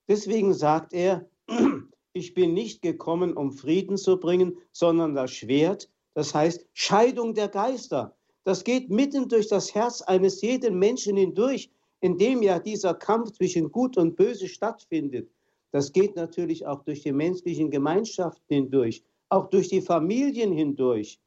[0.07, 1.29] Deswegen sagt er,
[2.13, 7.47] ich bin nicht gekommen, um Frieden zu bringen, sondern das Schwert, das heißt Scheidung der
[7.47, 8.17] Geister.
[8.43, 11.69] Das geht mitten durch das Herz eines jeden Menschen hindurch.
[12.01, 15.29] In dem ja dieser Kampf zwischen Gut und Böse stattfindet,
[15.71, 21.19] das geht natürlich auch durch die menschlichen Gemeinschaften hindurch, auch durch die Familien hindurch.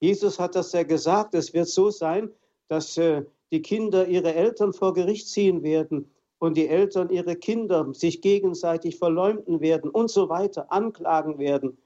[0.00, 2.30] Jesus hat das ja gesagt, es wird so sein,
[2.68, 7.92] dass äh, die Kinder ihre Eltern vor Gericht ziehen werden und die Eltern ihre Kinder
[7.92, 11.76] sich gegenseitig verleumden werden und so weiter, anklagen werden.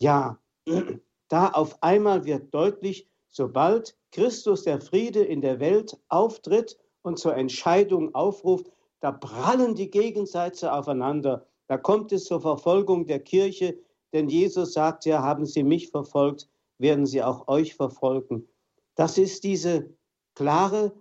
[0.00, 0.38] Ja,
[1.28, 7.36] da auf einmal wird deutlich, sobald Christus der Friede in der Welt auftritt und zur
[7.36, 11.46] Entscheidung aufruft, da prallen die Gegensätze aufeinander.
[11.66, 13.78] Da kommt es zur Verfolgung der Kirche,
[14.12, 18.48] denn Jesus sagt ja, haben sie mich verfolgt, werden sie auch euch verfolgen.
[18.94, 19.90] Das ist diese
[20.34, 20.92] klare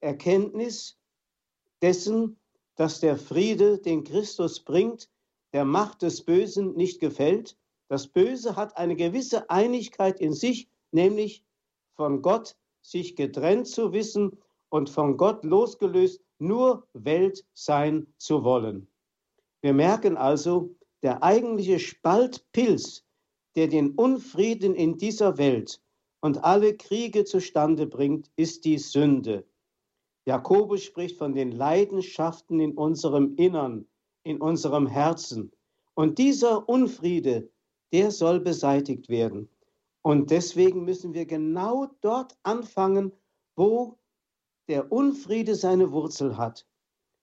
[0.00, 0.98] Erkenntnis
[1.80, 2.38] dessen,
[2.76, 5.10] dass der Friede, den Christus bringt,
[5.52, 7.56] der Macht des Bösen nicht gefällt.
[7.88, 11.44] Das Böse hat eine gewisse Einigkeit in sich, nämlich
[11.94, 14.38] von Gott sich getrennt zu wissen
[14.72, 18.88] und von Gott losgelöst nur Welt sein zu wollen.
[19.60, 23.04] Wir merken also, der eigentliche Spaltpilz,
[23.54, 25.82] der den Unfrieden in dieser Welt
[26.22, 29.44] und alle Kriege zustande bringt, ist die Sünde.
[30.24, 33.86] Jakobus spricht von den Leidenschaften in unserem Innern,
[34.22, 35.52] in unserem Herzen.
[35.94, 37.50] Und dieser Unfriede,
[37.92, 39.50] der soll beseitigt werden.
[40.00, 43.12] Und deswegen müssen wir genau dort anfangen,
[43.54, 43.98] wo
[44.72, 46.66] der Unfriede seine Wurzel hat.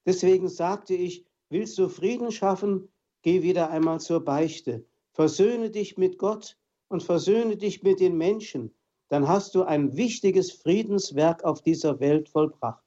[0.05, 2.89] Deswegen sagte ich, willst du Frieden schaffen,
[3.23, 4.85] geh wieder einmal zur Beichte.
[5.13, 6.59] Versöhne dich mit Gott
[6.89, 8.71] und versöhne dich mit den Menschen.
[9.07, 12.85] Dann hast du ein wichtiges Friedenswerk auf dieser Welt vollbracht.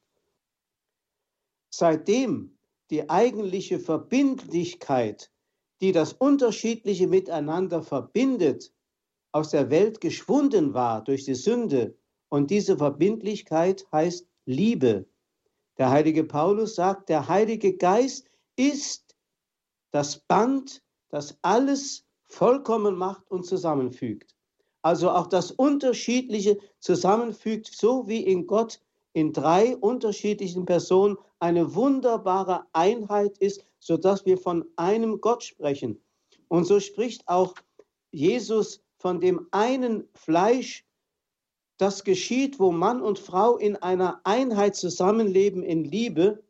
[1.74, 2.56] Seitdem
[2.90, 5.32] die eigentliche Verbindlichkeit,
[5.80, 8.72] die das unterschiedliche Miteinander verbindet,
[9.32, 11.98] aus der Welt geschwunden war durch die Sünde,
[12.28, 15.06] und diese Verbindlichkeit heißt Liebe.
[15.78, 19.16] Der heilige Paulus sagt, der Heilige Geist ist
[19.90, 24.34] das Band, das alles vollkommen macht und zusammenfügt.
[24.82, 28.80] Also auch das Unterschiedliche zusammenfügt, so wie in Gott
[29.12, 36.02] in drei unterschiedlichen Personen eine wunderbare Einheit ist, sodass wir von einem Gott sprechen.
[36.48, 37.54] Und so spricht auch
[38.10, 40.84] Jesus von dem einen Fleisch,
[41.82, 46.44] das geschieht, wo Mann und Frau in einer Einheit zusammenleben in Liebe,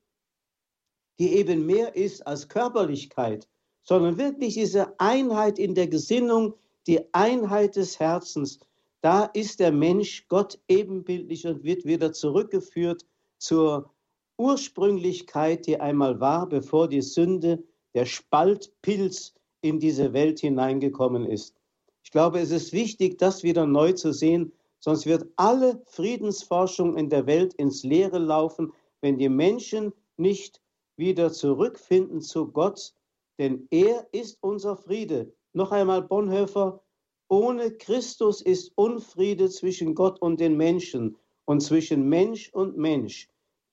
[1.18, 3.48] die eben mehr ist als Körperlichkeit,
[3.82, 6.54] sondern wirklich diese Einheit in der Gesinnung,
[6.86, 8.60] die Einheit des Herzens,
[9.00, 13.06] da ist der Mensch Gott ebenbildlich und wird wieder zurückgeführt
[13.38, 13.90] zur
[14.36, 17.64] Ursprünglichkeit, die einmal war, bevor die Sünde,
[17.94, 21.56] der Spaltpilz in diese Welt hineingekommen ist.
[22.04, 27.08] Ich glaube, es ist wichtig, das wieder neu zu sehen, sonst wird alle Friedensforschung in
[27.08, 30.60] der Welt ins Leere laufen, wenn die Menschen nicht
[30.96, 32.92] wieder zurückfinden zu Gott,
[33.38, 35.32] denn er ist unser Friede.
[35.52, 36.82] Noch einmal Bonhoeffer,
[37.28, 43.28] ohne Christus ist Unfriede zwischen Gott und den Menschen und zwischen Mensch und Mensch.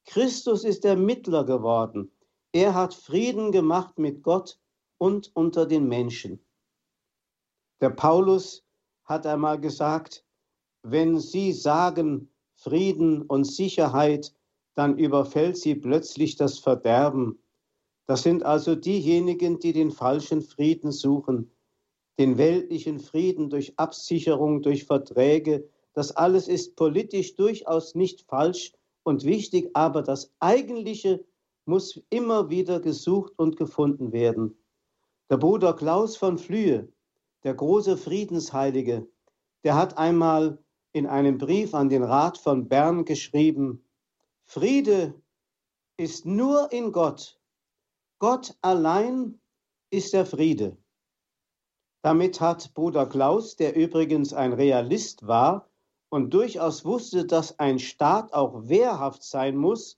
[0.05, 2.11] Christus ist der Mittler geworden.
[2.51, 4.59] Er hat Frieden gemacht mit Gott
[4.97, 6.39] und unter den Menschen.
[7.81, 8.63] Der Paulus
[9.05, 10.23] hat einmal gesagt,
[10.83, 14.33] wenn Sie sagen Frieden und Sicherheit,
[14.75, 17.41] dann überfällt sie plötzlich das Verderben.
[18.05, 21.51] Das sind also diejenigen, die den falschen Frieden suchen
[22.19, 25.69] den weltlichen Frieden durch Absicherung, durch Verträge.
[25.93, 31.25] Das alles ist politisch durchaus nicht falsch und wichtig, aber das Eigentliche
[31.65, 34.61] muss immer wieder gesucht und gefunden werden.
[35.29, 36.91] Der Bruder Klaus von Flühe,
[37.43, 39.07] der große Friedensheilige,
[39.63, 40.61] der hat einmal
[40.93, 43.83] in einem Brief an den Rat von Bern geschrieben,
[44.45, 45.21] Friede
[45.97, 47.39] ist nur in Gott.
[48.19, 49.39] Gott allein
[49.91, 50.77] ist der Friede.
[52.01, 55.69] Damit hat Bruder Klaus, der übrigens ein Realist war
[56.09, 59.97] und durchaus wusste, dass ein Staat auch wehrhaft sein muss,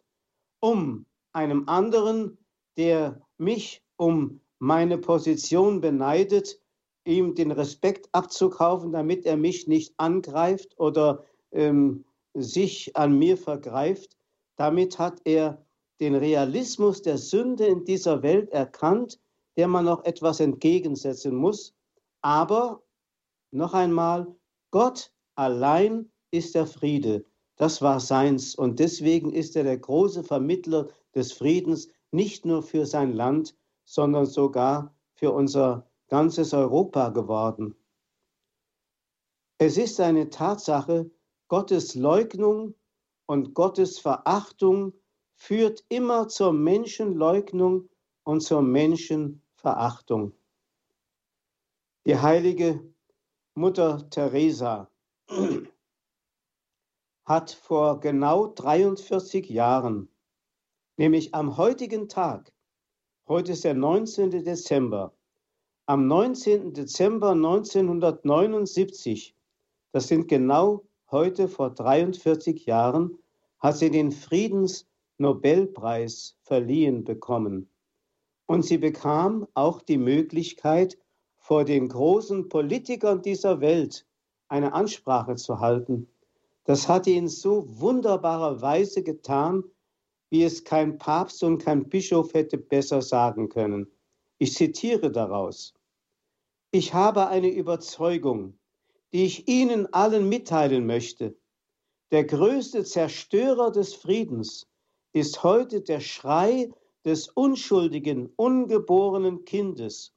[0.60, 2.38] um einem anderen,
[2.78, 6.61] der mich um meine Position beneidet,
[7.06, 14.18] ihm den Respekt abzukaufen, damit er mich nicht angreift oder ähm, sich an mir vergreift.
[14.56, 15.66] Damit hat er
[16.00, 19.20] den Realismus der Sünde in dieser Welt erkannt,
[19.58, 21.74] der man noch etwas entgegensetzen muss.
[22.22, 22.82] Aber
[23.52, 24.28] noch einmal,
[24.72, 27.26] Gott allein ist der Friede.
[27.58, 28.56] Das war seins.
[28.56, 34.26] Und deswegen ist er der große Vermittler des Friedens, nicht nur für sein Land, sondern
[34.26, 37.74] sogar für unser ganzes Europa geworden.
[39.58, 41.10] Es ist eine Tatsache,
[41.48, 42.76] Gottes Leugnung
[43.28, 44.94] und Gottes Verachtung
[45.36, 47.90] führt immer zur Menschenleugnung
[48.24, 50.34] und zur Menschenverachtung.
[52.06, 52.84] Die heilige
[53.56, 54.92] Mutter Teresa
[57.26, 60.10] hat vor genau 43 Jahren,
[60.98, 62.52] nämlich am heutigen Tag,
[63.30, 64.44] heute ist der 19.
[64.44, 65.16] Dezember,
[65.92, 66.72] am 19.
[66.72, 69.36] Dezember 1979,
[69.92, 73.18] das sind genau heute vor 43 Jahren,
[73.60, 77.70] hat sie den Friedensnobelpreis verliehen bekommen.
[78.46, 80.98] Und sie bekam auch die Möglichkeit,
[81.36, 84.08] vor den großen Politikern dieser Welt
[84.48, 86.08] eine Ansprache zu halten.
[86.64, 89.66] Das hat ihn so wunderbarer Weise getan,
[90.30, 93.92] wie es kein Papst und kein Bischof hätte besser sagen können.
[94.38, 95.74] Ich zitiere daraus.
[96.74, 98.58] Ich habe eine Überzeugung,
[99.12, 101.38] die ich Ihnen allen mitteilen möchte.
[102.12, 104.70] Der größte Zerstörer des Friedens
[105.12, 106.72] ist heute der Schrei
[107.04, 110.14] des unschuldigen, ungeborenen Kindes.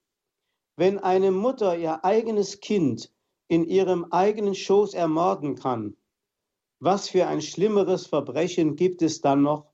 [0.77, 3.13] Wenn eine Mutter ihr eigenes Kind
[3.49, 5.97] in ihrem eigenen Schoß ermorden kann,
[6.79, 9.73] was für ein schlimmeres Verbrechen gibt es dann noch?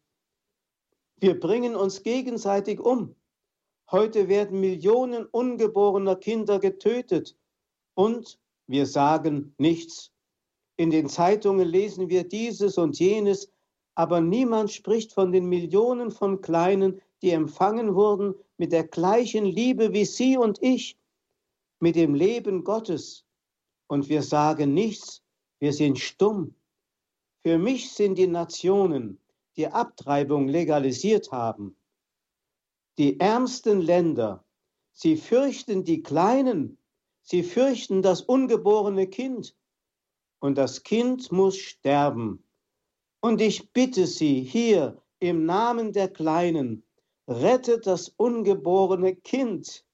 [1.17, 3.17] Wir bringen uns gegenseitig um.
[3.93, 7.37] Heute werden Millionen ungeborener Kinder getötet
[7.95, 8.39] und
[8.69, 10.13] wir sagen nichts.
[10.77, 13.51] In den Zeitungen lesen wir dieses und jenes,
[13.97, 19.93] aber niemand spricht von den Millionen von Kleinen, die empfangen wurden mit der gleichen Liebe
[19.93, 20.97] wie Sie und ich,
[21.81, 23.27] mit dem Leben Gottes.
[23.89, 25.21] Und wir sagen nichts,
[25.59, 26.55] wir sind stumm.
[27.43, 29.19] Für mich sind die Nationen,
[29.57, 31.77] die Abtreibung legalisiert haben,
[32.99, 34.45] die ärmsten Länder.
[34.93, 36.79] Sie fürchten die Kleinen,
[37.23, 39.57] sie fürchten das ungeborene Kind.
[40.41, 42.45] Und das Kind muss sterben.
[43.21, 46.83] Und ich bitte Sie hier im Namen der Kleinen,
[47.29, 49.85] rettet das ungeborene Kind.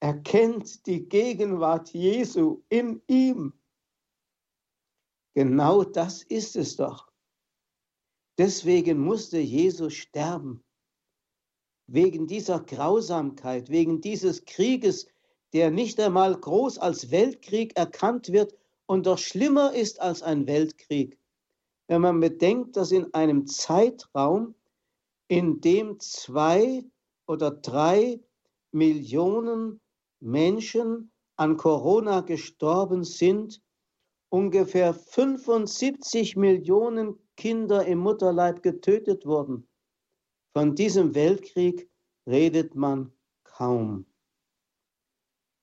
[0.00, 3.52] Erkennt die Gegenwart Jesu in ihm.
[5.34, 7.10] Genau das ist es doch.
[8.38, 10.63] Deswegen musste Jesus sterben.
[11.86, 15.06] Wegen dieser Grausamkeit, wegen dieses Krieges,
[15.52, 18.54] der nicht einmal groß als Weltkrieg erkannt wird
[18.86, 21.18] und doch schlimmer ist als ein Weltkrieg.
[21.86, 24.54] Wenn man bedenkt, dass in einem Zeitraum,
[25.28, 26.84] in dem zwei
[27.26, 28.20] oder drei
[28.72, 29.80] Millionen
[30.20, 33.62] Menschen an Corona gestorben sind,
[34.30, 39.68] ungefähr 75 Millionen Kinder im Mutterleib getötet wurden.
[40.56, 41.90] Von diesem Weltkrieg
[42.28, 44.06] redet man kaum.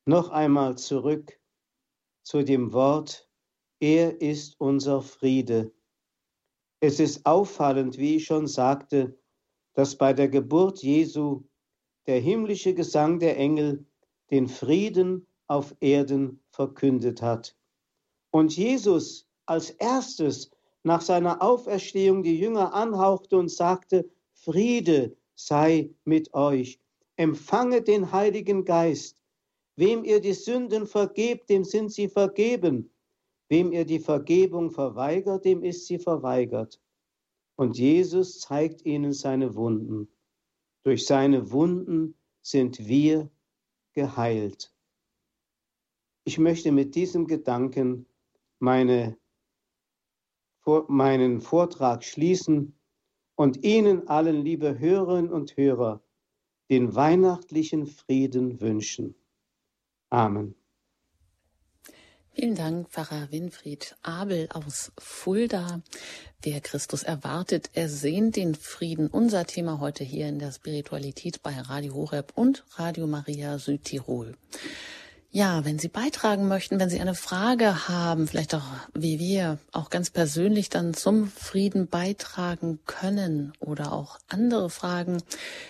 [0.06, 1.40] Noch einmal zurück
[2.24, 3.30] zu dem Wort,
[3.80, 5.72] er ist unser Friede.
[6.82, 9.18] Es ist auffallend, wie ich schon sagte,
[9.76, 11.46] dass bei der Geburt Jesu
[12.06, 13.86] der himmlische Gesang der Engel
[14.30, 17.56] den Frieden auf Erden verkündet hat.
[18.30, 20.52] Und Jesus als erstes
[20.84, 24.10] nach seiner Auferstehung die Jünger anhauchte und sagte,
[24.44, 26.80] Friede sei mit euch,
[27.16, 29.22] empfange den Heiligen Geist.
[29.76, 32.92] Wem ihr die Sünden vergebt, dem sind sie vergeben.
[33.50, 36.82] Wem ihr die Vergebung verweigert, dem ist sie verweigert.
[37.56, 40.08] Und Jesus zeigt ihnen seine Wunden.
[40.84, 43.30] Durch seine Wunden sind wir
[43.94, 44.74] geheilt.
[46.24, 48.08] Ich möchte mit diesem Gedanken
[48.58, 49.18] meine,
[50.88, 52.76] meinen Vortrag schließen
[53.42, 56.04] und Ihnen allen, liebe Hörerinnen und Hörer,
[56.70, 59.16] den weihnachtlichen Frieden wünschen.
[60.12, 60.54] Amen.
[62.34, 65.82] Vielen Dank, Pfarrer Winfried Abel aus Fulda.
[66.44, 69.08] Wer Christus erwartet, ersehnt den Frieden.
[69.08, 74.36] Unser Thema heute hier in der Spiritualität bei Radio Horeb und Radio Maria Südtirol.
[75.34, 79.90] Ja, wenn Sie beitragen möchten, wenn Sie eine Frage haben, vielleicht auch wie wir auch
[79.90, 85.24] ganz persönlich dann zum Frieden beitragen können oder auch andere Fragen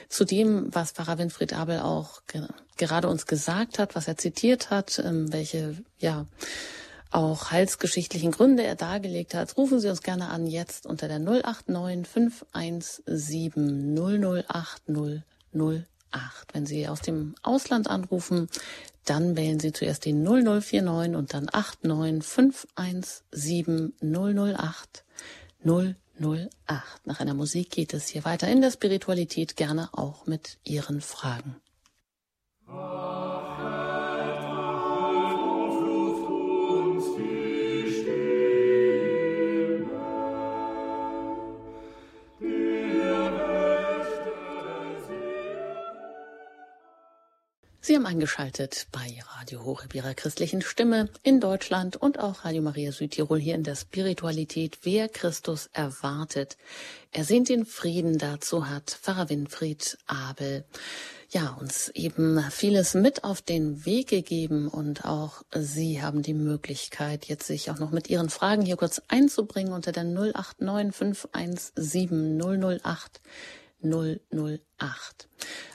[0.10, 2.48] zu dem, was Pfarrer Winfried Abel auch ge
[2.78, 6.26] gerade uns gesagt hat, was er zitiert hat, ähm, welche, ja,
[7.12, 12.08] auch heilsgeschichtlichen Gründe er dargelegt hat, rufen Sie uns gerne an jetzt unter der 089
[12.08, 14.82] 517 008
[15.54, 15.91] 008.
[16.54, 18.48] Wenn Sie aus dem Ausland anrufen,
[19.06, 25.04] dann wählen Sie zuerst die 0049 und dann 89517 008
[25.64, 25.96] 008.
[27.06, 31.56] Nach einer Musik geht es hier weiter in der Spiritualität, gerne auch mit Ihren Fragen.
[32.68, 33.51] Die
[47.92, 52.94] Sie haben eingeschaltet bei Radio Horeb Ihrer christlichen Stimme in Deutschland und auch Radio Maria
[52.94, 56.56] Südtirol hier in der Spiritualität, wer Christus erwartet.
[57.12, 60.64] Er sehnt den Frieden, dazu hat Pfarrer Winfried Abel
[61.32, 67.26] ja, uns eben vieles mit auf den Weg gegeben und auch Sie haben die Möglichkeit,
[67.26, 73.20] jetzt sich auch noch mit Ihren Fragen hier kurz einzubringen unter der 089 517 008
[73.84, 75.28] 008.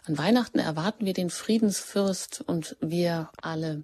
[0.07, 3.83] An Weihnachten erwarten wir den Friedensfürst und wir alle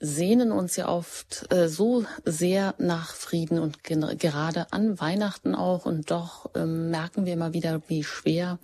[0.00, 6.10] sehnen uns ja oft äh, so sehr nach Frieden und gerade an Weihnachten auch und
[6.10, 8.58] doch ähm, merken wir immer wieder, wie schwer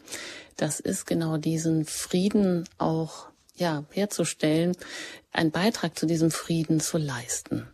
[0.57, 4.77] das ist, genau diesen Frieden auch ja, herzustellen,
[5.33, 7.67] einen Beitrag zu diesem Frieden zu leisten.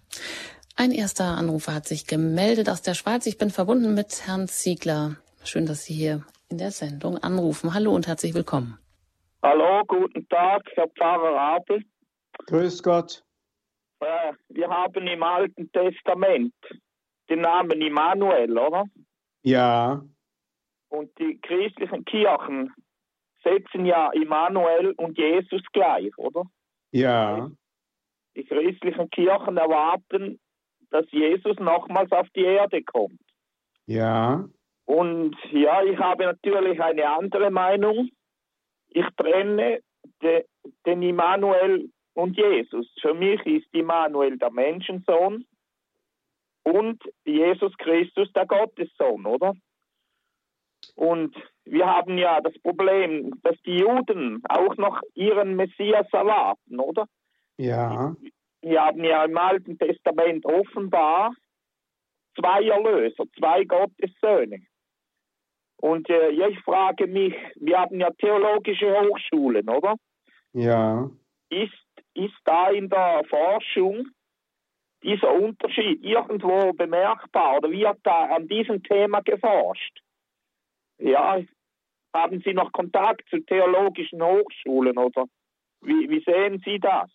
[0.77, 3.27] Ein erster Anrufer hat sich gemeldet aus der Schweiz.
[3.27, 5.17] Ich bin verbunden mit Herrn Ziegler.
[5.43, 7.75] Schön, dass Sie hier in der Sendung anrufen.
[7.75, 8.79] Hallo und herzlich willkommen.
[9.43, 11.83] Hallo, guten Tag, Herr Pfarrer Abel.
[12.47, 13.23] Grüß Gott.
[14.01, 16.55] Äh, wir haben im Alten Testament
[17.29, 18.85] den Namen Immanuel, oder?
[19.43, 20.03] Ja.
[20.89, 22.73] Und die christlichen Kirchen
[23.45, 26.45] setzen ja Immanuel und Jesus gleich, oder?
[26.91, 27.51] Ja.
[28.35, 30.41] Die christlichen Kirchen erwarten,
[30.91, 33.21] dass Jesus nochmals auf die Erde kommt.
[33.87, 34.49] Ja.
[34.89, 38.09] Und ja, ich habe natürlich eine andere Meinung.
[38.89, 39.83] Ich trenne
[40.23, 40.47] de,
[40.87, 42.91] den Immanuel und Jesus.
[43.03, 45.45] Für mich ist Immanuel der Menschensohn
[46.63, 49.53] und Jesus Christus der Gottessohn, oder?
[50.95, 51.37] Und
[51.67, 57.05] wir haben ja das Problem, dass die Juden auch noch ihren Messias erwarten, oder?
[57.59, 58.17] Ja.
[58.63, 61.35] Wir haben ja im Alten Testament offenbar
[62.41, 64.63] zwei Erlöser, zwei Gottessöhne.
[65.81, 69.95] Und äh, ich frage mich, wir haben ja theologische Hochschulen, oder?
[70.53, 71.09] Ja.
[71.51, 71.73] Ist,
[72.15, 74.09] ist da in der Forschung
[75.03, 80.01] dieser Unterschied irgendwo bemerkbar oder wird da an diesem Thema geforscht?
[80.99, 81.41] Ja,
[82.13, 85.27] haben Sie noch Kontakt zu theologischen Hochschulen oder
[85.81, 87.11] wie, wie sehen Sie das?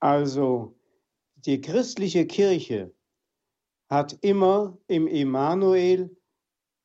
[0.00, 0.74] Also,
[1.36, 2.92] die christliche Kirche
[3.88, 6.10] hat immer im Immanuel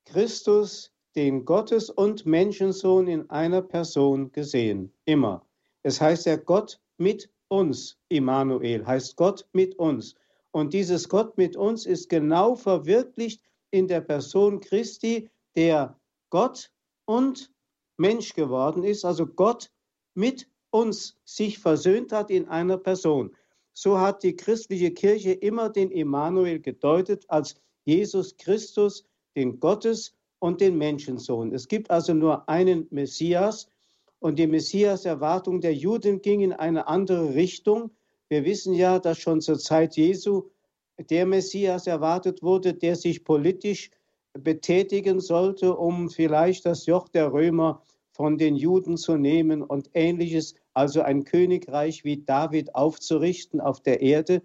[0.06, 4.94] Christus, den Gottes- und Menschensohn in einer Person gesehen.
[5.06, 5.46] Immer.
[5.84, 7.98] Es heißt ja Gott mit uns.
[8.10, 10.16] Immanuel heißt Gott mit uns.
[10.52, 13.42] Und dieses Gott mit uns ist genau verwirklicht
[13.72, 16.00] in der Person Christi, der
[16.30, 16.72] Gott
[17.06, 17.52] und
[17.98, 19.72] Mensch geworden ist, also Gott
[20.14, 23.36] mit uns sich versöhnt hat in einer Person.
[23.74, 29.06] So hat die christliche Kirche immer den Immanuel gedeutet als Jesus Christus,
[29.36, 31.54] den Gottes- und den Menschensohn.
[31.54, 33.68] Es gibt also nur einen Messias
[34.20, 37.92] und die Messias-Erwartung der Juden ging in eine andere Richtung.
[38.30, 40.50] Wir wissen ja, dass schon zur Zeit Jesu
[41.10, 43.92] der Messias erwartet wurde, der sich politisch
[44.34, 50.56] betätigen sollte, um vielleicht das Joch der Römer von den Juden zu nehmen und ähnliches,
[50.74, 54.42] also ein Königreich wie David aufzurichten auf der Erde.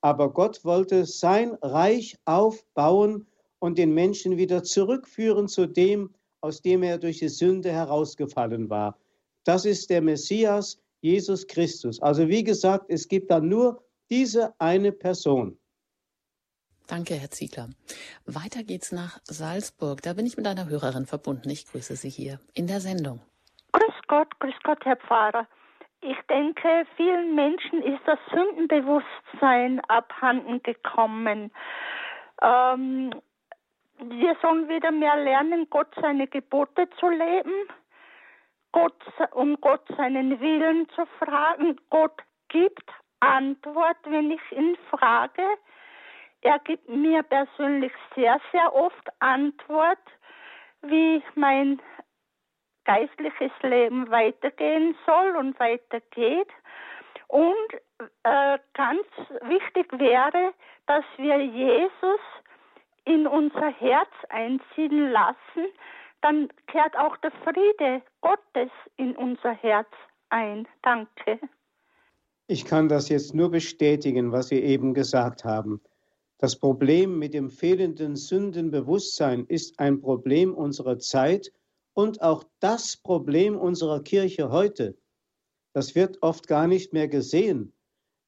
[0.00, 3.26] Aber Gott wollte sein Reich aufbauen
[3.60, 8.98] und den Menschen wieder zurückführen zu dem, aus dem er durch die Sünde herausgefallen war.
[9.44, 12.02] Das ist der Messias, Jesus Christus.
[12.02, 15.56] Also wie gesagt, es gibt da nur diese eine Person.
[16.88, 17.68] Danke, Herr Ziegler.
[18.26, 20.02] Weiter geht's nach Salzburg.
[20.02, 21.48] Da bin ich mit einer Hörerin verbunden.
[21.48, 23.20] Ich grüße Sie hier in der Sendung.
[23.72, 25.46] Grüß Gott, grüß Gott, Herr Pfarrer.
[26.02, 31.52] Ich denke, vielen Menschen ist das Sündenbewusstsein abhanden gekommen.
[32.42, 33.14] Ähm,
[34.08, 37.68] wir sollen wieder mehr lernen, Gott seine Gebote zu leben,
[38.72, 41.78] Gott, um Gott seinen Willen zu fragen.
[41.90, 42.88] Gott gibt
[43.20, 45.42] Antwort, wenn ich ihn frage.
[46.42, 49.98] Er gibt mir persönlich sehr, sehr oft Antwort,
[50.82, 51.80] wie mein
[52.84, 56.48] geistliches Leben weitergehen soll und weitergeht.
[57.28, 57.74] Und
[58.24, 59.06] äh, ganz
[59.42, 60.54] wichtig wäre,
[60.86, 62.20] dass wir Jesus
[63.04, 65.68] in unser Herz einziehen lassen,
[66.22, 69.88] dann kehrt auch der Friede Gottes in unser Herz
[70.28, 70.68] ein.
[70.82, 71.40] Danke.
[72.46, 75.80] Ich kann das jetzt nur bestätigen, was Sie eben gesagt haben.
[76.38, 81.52] Das Problem mit dem fehlenden Sündenbewusstsein ist ein Problem unserer Zeit
[81.92, 84.96] und auch das Problem unserer Kirche heute.
[85.72, 87.72] Das wird oft gar nicht mehr gesehen.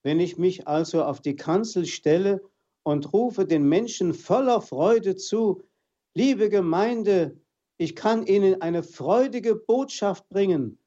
[0.03, 2.43] Wenn ich mich also auf die Kanzel stelle
[2.85, 5.63] und rufe den Menschen voller Freude zu,
[6.15, 7.41] liebe Gemeinde,
[7.79, 10.79] ich kann Ihnen eine freudige Botschaft bringen.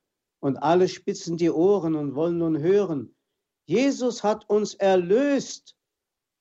[0.41, 3.15] und alle spitzen die Ohren und wollen nun hören,
[3.65, 5.75] Jesus hat uns erlöst,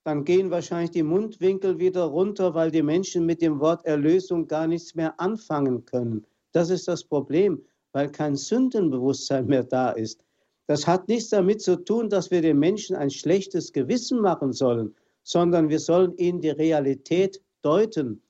[0.05, 4.67] dann gehen wahrscheinlich die Mundwinkel wieder runter, weil die Menschen mit dem Wort Erlösung gar
[4.67, 6.27] nichts mehr anfangen können.
[6.53, 10.23] Das ist das Problem, weil kein Sündenbewusstsein mehr da ist.
[10.67, 14.95] Das hat nichts damit zu tun, dass wir den Menschen ein schlechtes Gewissen machen sollen,
[15.25, 18.23] sondern wir sollen ihnen die Realität deuten.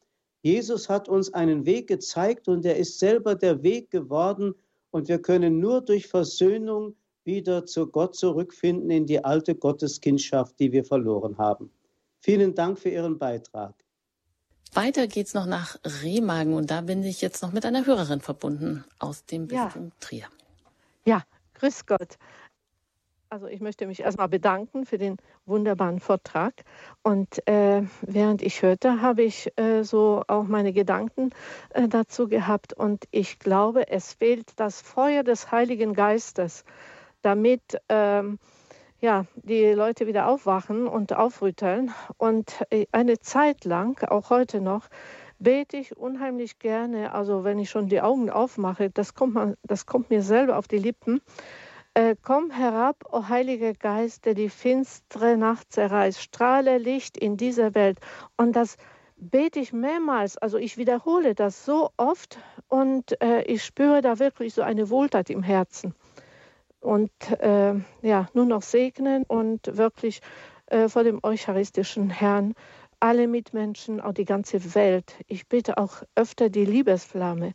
[0.43, 4.55] Jesus hat uns einen Weg gezeigt und er ist selber der Weg geworden
[4.91, 10.71] und wir können nur durch Versöhnung wieder zu Gott zurückfinden in die alte Gotteskindschaft, die
[10.73, 11.71] wir verloren haben.
[12.21, 13.75] Vielen Dank für Ihren Beitrag.
[14.73, 18.85] Weiter geht's noch nach Remagen und da bin ich jetzt noch mit einer Hörerin verbunden
[18.99, 19.93] aus dem Bistum ja.
[20.01, 20.27] Trier.
[21.07, 21.23] Ja,
[21.55, 22.19] grüß Gott.
[23.35, 26.55] Also ich möchte mich erstmal bedanken für den wunderbaren Vortrag.
[27.03, 31.31] Und äh, während ich hörte, habe ich äh, so auch meine Gedanken
[31.71, 32.75] äh, dazu gehabt.
[32.75, 36.65] Und ich glaube, es fehlt das Feuer des Heiligen Geistes,
[37.23, 38.39] damit ähm,
[39.01, 41.91] ja, die Leute wieder aufwachen und aufrütteln.
[42.17, 44.87] Und äh, eine Zeit lang, auch heute noch,
[45.41, 47.13] bete ich unheimlich gerne.
[47.13, 50.69] Also wenn ich schon die Augen aufmache, das kommt, man, das kommt mir selber auf
[50.69, 51.21] die Lippen.
[51.97, 57.77] Äh, komm herab, o Heiliger Geist, der die finstere Nacht zerreißt, strahle Licht in dieser
[57.77, 58.01] Welt.
[58.37, 58.79] Und das
[59.17, 64.55] bete ich mehrmals, also ich wiederhole das so oft und äh, ich spüre da wirklich
[64.55, 65.95] so eine Wohltat im Herzen.
[66.81, 70.21] Und äh, ja, nur noch segnen und wirklich
[70.67, 72.55] äh, vor dem eucharistischen Herrn
[72.99, 75.15] alle Mitmenschen, auch die ganze Welt.
[75.29, 77.53] Ich bitte auch öfter die Liebesflamme.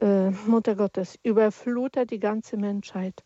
[0.00, 3.22] Äh, Mutter Gottes, überflute die ganze Menschheit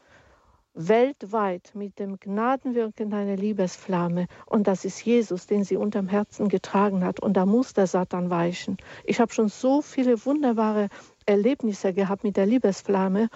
[0.75, 4.27] weltweit mit dem Gnadenwirken deiner Liebesflamme.
[4.47, 7.21] Und das ist Jesus, den sie unterm Herzen getragen hat.
[7.21, 8.77] Und da muss der Satan weichen.
[9.05, 10.89] Ich habe schon so viele wunderbare
[11.27, 13.29] Erlebnisse gehabt mit der Liebesflamme.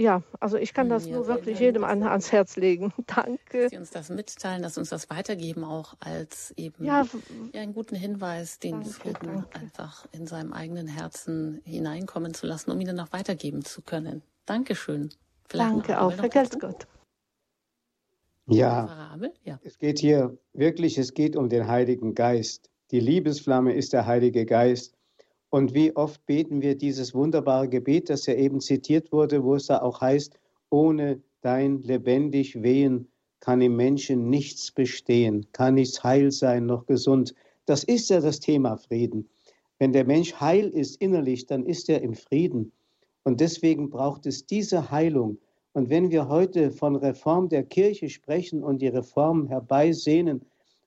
[0.00, 2.92] Ja, also ich kann das ja, nur wirklich jedem an, ans Herz legen.
[3.06, 3.62] Danke.
[3.62, 7.04] Dass Sie uns das mitteilen, dass Sie uns das weitergeben, auch als eben ja,
[7.52, 9.58] ja einen guten Hinweis, den danke, Frieden danke.
[9.58, 14.22] einfach in seinem eigenen Herzen hineinkommen zu lassen, um ihn dann auch weitergeben zu können.
[14.46, 15.10] Dankeschön.
[15.48, 16.86] Danke auch, vergelt's Gott.
[18.46, 22.70] Ja, ja, es geht hier wirklich, es geht um den Heiligen Geist.
[22.90, 24.96] Die Liebesflamme ist der Heilige Geist.
[25.50, 29.66] Und wie oft beten wir dieses wunderbare Gebet, das ja eben zitiert wurde, wo es
[29.66, 30.38] da auch heißt,
[30.70, 33.08] ohne dein lebendig Wehen
[33.40, 37.34] kann im Menschen nichts bestehen, kann nichts heil sein noch gesund.
[37.66, 39.28] Das ist ja das Thema Frieden.
[39.78, 42.72] Wenn der Mensch heil ist innerlich, dann ist er im Frieden.
[43.28, 45.36] Und deswegen braucht es diese Heilung.
[45.74, 50.46] Und wenn wir heute von Reform der Kirche sprechen und die Reform herbeisehnen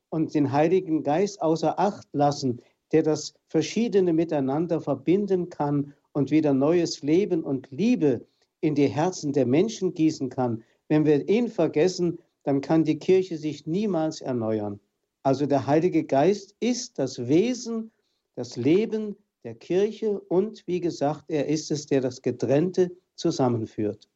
[0.10, 2.60] und den Heiligen Geist außer Acht lassen,
[2.94, 8.26] der das Verschiedene miteinander verbinden kann und wieder neues Leben und Liebe
[8.60, 13.38] in die Herzen der Menschen gießen kann, wenn wir ihn vergessen, dann kann die Kirche
[13.38, 14.80] sich niemals erneuern.
[15.22, 17.92] Also der Heilige Geist ist das Wesen,
[18.34, 24.08] das Leben der Kirche und wie gesagt, er ist es, der das Getrennte zusammenführt.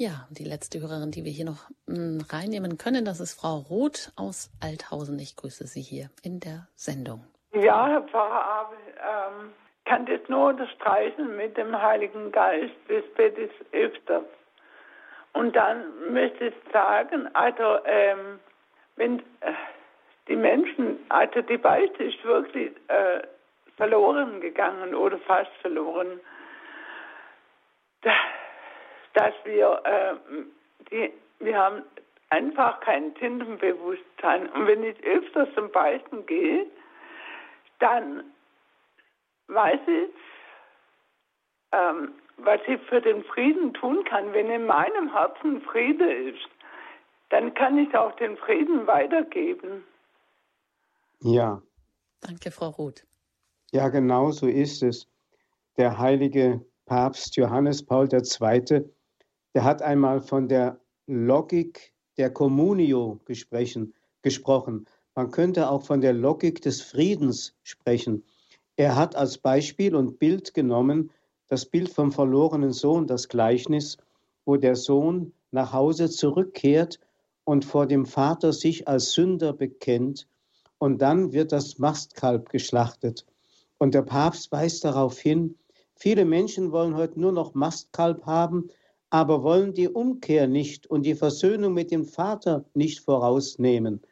[0.00, 4.12] Ja, die letzte Hörerin, die wir hier noch hm, reinnehmen können, das ist Frau Roth
[4.14, 5.18] aus Althausen.
[5.18, 7.24] Ich grüße Sie hier in der Sendung.
[7.52, 9.50] Ja, Herr Pfarrer Abel, ähm,
[9.86, 14.22] kann das nur unterstreichen mit dem Heiligen Geist, das bete ich öfters.
[15.32, 18.38] Und dann möchte ich sagen, also, ähm,
[18.96, 19.52] wenn äh,
[20.28, 23.22] die Menschen, also die Beichte ist wirklich äh,
[23.78, 26.20] verloren gegangen oder fast verloren,
[28.02, 30.34] dass wir, äh,
[30.90, 31.82] die, wir haben
[32.28, 34.48] einfach kein Tintenbewusstsein.
[34.50, 36.66] Und wenn ich öfters zum Beichten gehe,
[37.78, 38.24] dann
[39.46, 40.10] weiß ich,
[41.72, 44.32] ähm, was ich für den Frieden tun kann.
[44.32, 46.48] Wenn in meinem Herzen Friede ist,
[47.30, 49.84] dann kann ich auch den Frieden weitergeben.
[51.20, 51.62] Ja.
[52.20, 53.07] Danke, Frau Roth.
[53.70, 55.06] Ja, genau so ist es.
[55.76, 58.84] Der heilige Papst Johannes Paul II.,
[59.54, 63.20] der hat einmal von der Logik der Communio
[64.22, 64.86] gesprochen.
[65.14, 68.24] Man könnte auch von der Logik des Friedens sprechen.
[68.76, 71.10] Er hat als Beispiel und Bild genommen
[71.48, 73.98] das Bild vom verlorenen Sohn, das Gleichnis,
[74.46, 77.00] wo der Sohn nach Hause zurückkehrt
[77.44, 80.26] und vor dem Vater sich als Sünder bekennt
[80.78, 83.26] und dann wird das Mastkalb geschlachtet.
[83.78, 85.56] Und der Papst weist darauf hin,
[85.94, 88.68] viele Menschen wollen heute nur noch Mastkalb haben,
[89.10, 94.02] aber wollen die Umkehr nicht und die Versöhnung mit dem Vater nicht vorausnehmen.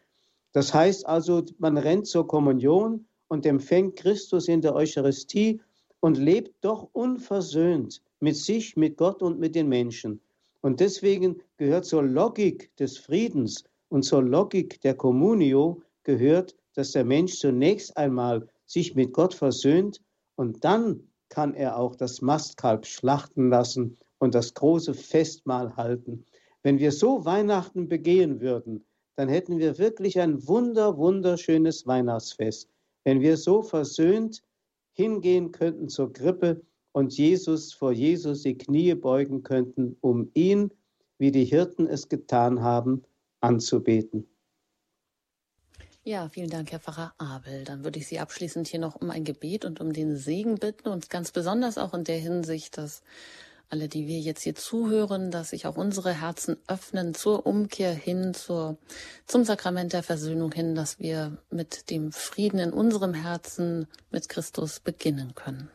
[0.53, 5.61] Das heißt also, man rennt zur Kommunion und empfängt Christus in der Eucharistie,
[6.01, 10.21] und lebt doch unversöhnt mit sich, mit Gott und mit den Menschen.
[10.61, 17.05] Und deswegen gehört zur Logik des Friedens und zur Logik der Communio gehört, dass der
[17.05, 20.03] Mensch zunächst einmal sich mit Gott versöhnt
[20.35, 26.25] und dann kann er auch das Mastkalb schlachten lassen und das große Festmahl halten.
[26.63, 28.85] Wenn wir so Weihnachten begehen würden,
[29.17, 32.69] dann hätten wir wirklich ein wunder, wunderschönes Weihnachtsfest.
[33.05, 34.43] Wenn wir so versöhnt
[34.93, 36.63] hingehen könnten zur Krippe
[36.93, 40.73] und Jesus vor Jesus die Knie beugen könnten, um ihn,
[41.19, 43.03] wie die Hirten es getan haben,
[43.41, 44.27] anzubeten.
[46.07, 47.65] Ja, vielen Dank, Herr Pfarrer Abel.
[47.65, 50.89] Dann würde ich Sie abschließend hier noch um ein Gebet und um den Segen bitten
[50.89, 53.03] und ganz besonders auch in der Hinsicht, dass
[53.71, 58.35] alle, die wir jetzt hier zuhören, dass sich auch unsere Herzen öffnen zur Umkehr hin,
[58.35, 58.79] zur,
[59.27, 64.79] zum Sakrament der Versöhnung hin, dass wir mit dem Frieden in unserem Herzen mit Christus
[64.79, 65.71] beginnen können.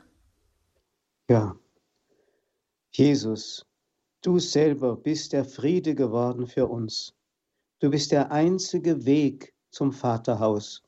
[1.30, 1.58] Ja,
[2.94, 3.66] Jesus,
[4.22, 7.16] du selber bist der Friede geworden für uns.
[7.80, 10.84] Du bist der einzige Weg, zum Vaterhaus.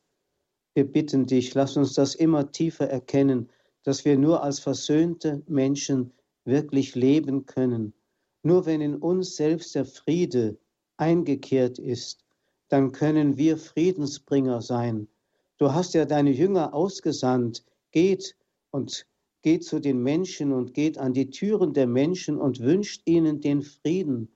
[0.75, 3.49] Wir bitten dich, lass uns das immer tiefer erkennen,
[3.83, 6.13] dass wir nur als versöhnte Menschen
[6.45, 7.93] wirklich leben können.
[8.43, 10.57] Nur wenn in uns selbst der Friede
[10.97, 12.23] eingekehrt ist,
[12.69, 15.07] dann können wir Friedensbringer sein.
[15.57, 18.35] Du hast ja deine Jünger ausgesandt, geht
[18.71, 19.05] und
[19.43, 23.61] geht zu den Menschen und geht an die Türen der Menschen und wünscht ihnen den
[23.61, 24.35] Frieden.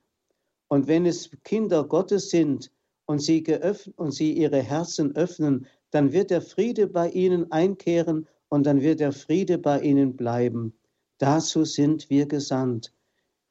[0.68, 2.70] Und wenn es Kinder Gottes sind,
[3.08, 8.28] und sie, geöffnet, und sie ihre Herzen öffnen, dann wird der Friede bei ihnen einkehren
[8.50, 10.74] und dann wird der Friede bei ihnen bleiben.
[11.16, 12.92] Dazu sind wir gesandt,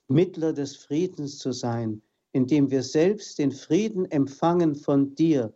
[0.07, 2.03] Mittler des Friedens zu sein,
[2.33, 5.51] indem wir selbst den Frieden empfangen von dir.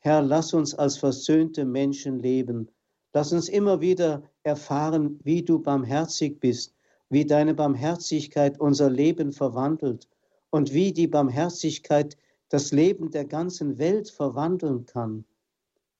[0.00, 2.68] Herr, lass uns als versöhnte Menschen leben.
[3.14, 6.74] Lass uns immer wieder erfahren, wie du barmherzig bist,
[7.08, 10.08] wie deine Barmherzigkeit unser Leben verwandelt
[10.50, 12.16] und wie die Barmherzigkeit
[12.48, 15.24] das Leben der ganzen Welt verwandeln kann.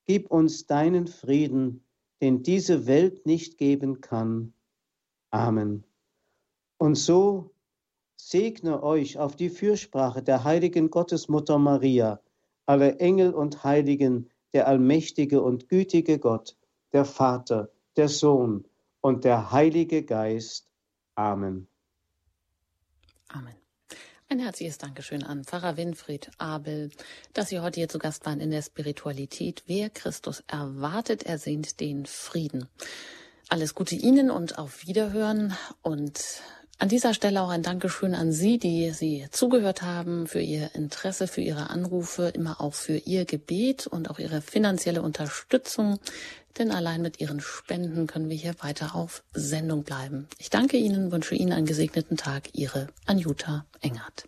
[0.05, 1.83] Gib uns deinen Frieden,
[2.21, 4.53] den diese Welt nicht geben kann.
[5.31, 5.83] Amen.
[6.77, 7.51] Und so
[8.15, 12.19] segne euch auf die Fürsprache der heiligen Gottesmutter Maria,
[12.65, 16.57] alle Engel und Heiligen, der allmächtige und gütige Gott,
[16.91, 18.65] der Vater, der Sohn
[19.01, 20.67] und der Heilige Geist.
[21.15, 21.67] Amen.
[23.29, 23.58] Amen.
[24.31, 26.91] Ein herzliches Dankeschön an Pfarrer Winfried Abel,
[27.33, 29.63] dass Sie heute hier zu Gast waren in der Spiritualität.
[29.65, 32.69] Wer Christus erwartet, ersehnt den Frieden.
[33.47, 36.21] Alles Gute Ihnen und auf Wiederhören und
[36.79, 41.27] an dieser Stelle auch ein Dankeschön an Sie, die Sie zugehört haben, für Ihr Interesse,
[41.27, 45.99] für Ihre Anrufe, immer auch für Ihr Gebet und auch Ihre finanzielle Unterstützung.
[46.57, 50.27] Denn allein mit Ihren Spenden können wir hier weiter auf Sendung bleiben.
[50.39, 52.49] Ich danke Ihnen, wünsche Ihnen einen gesegneten Tag.
[52.53, 54.23] Ihre Anjuta Engert.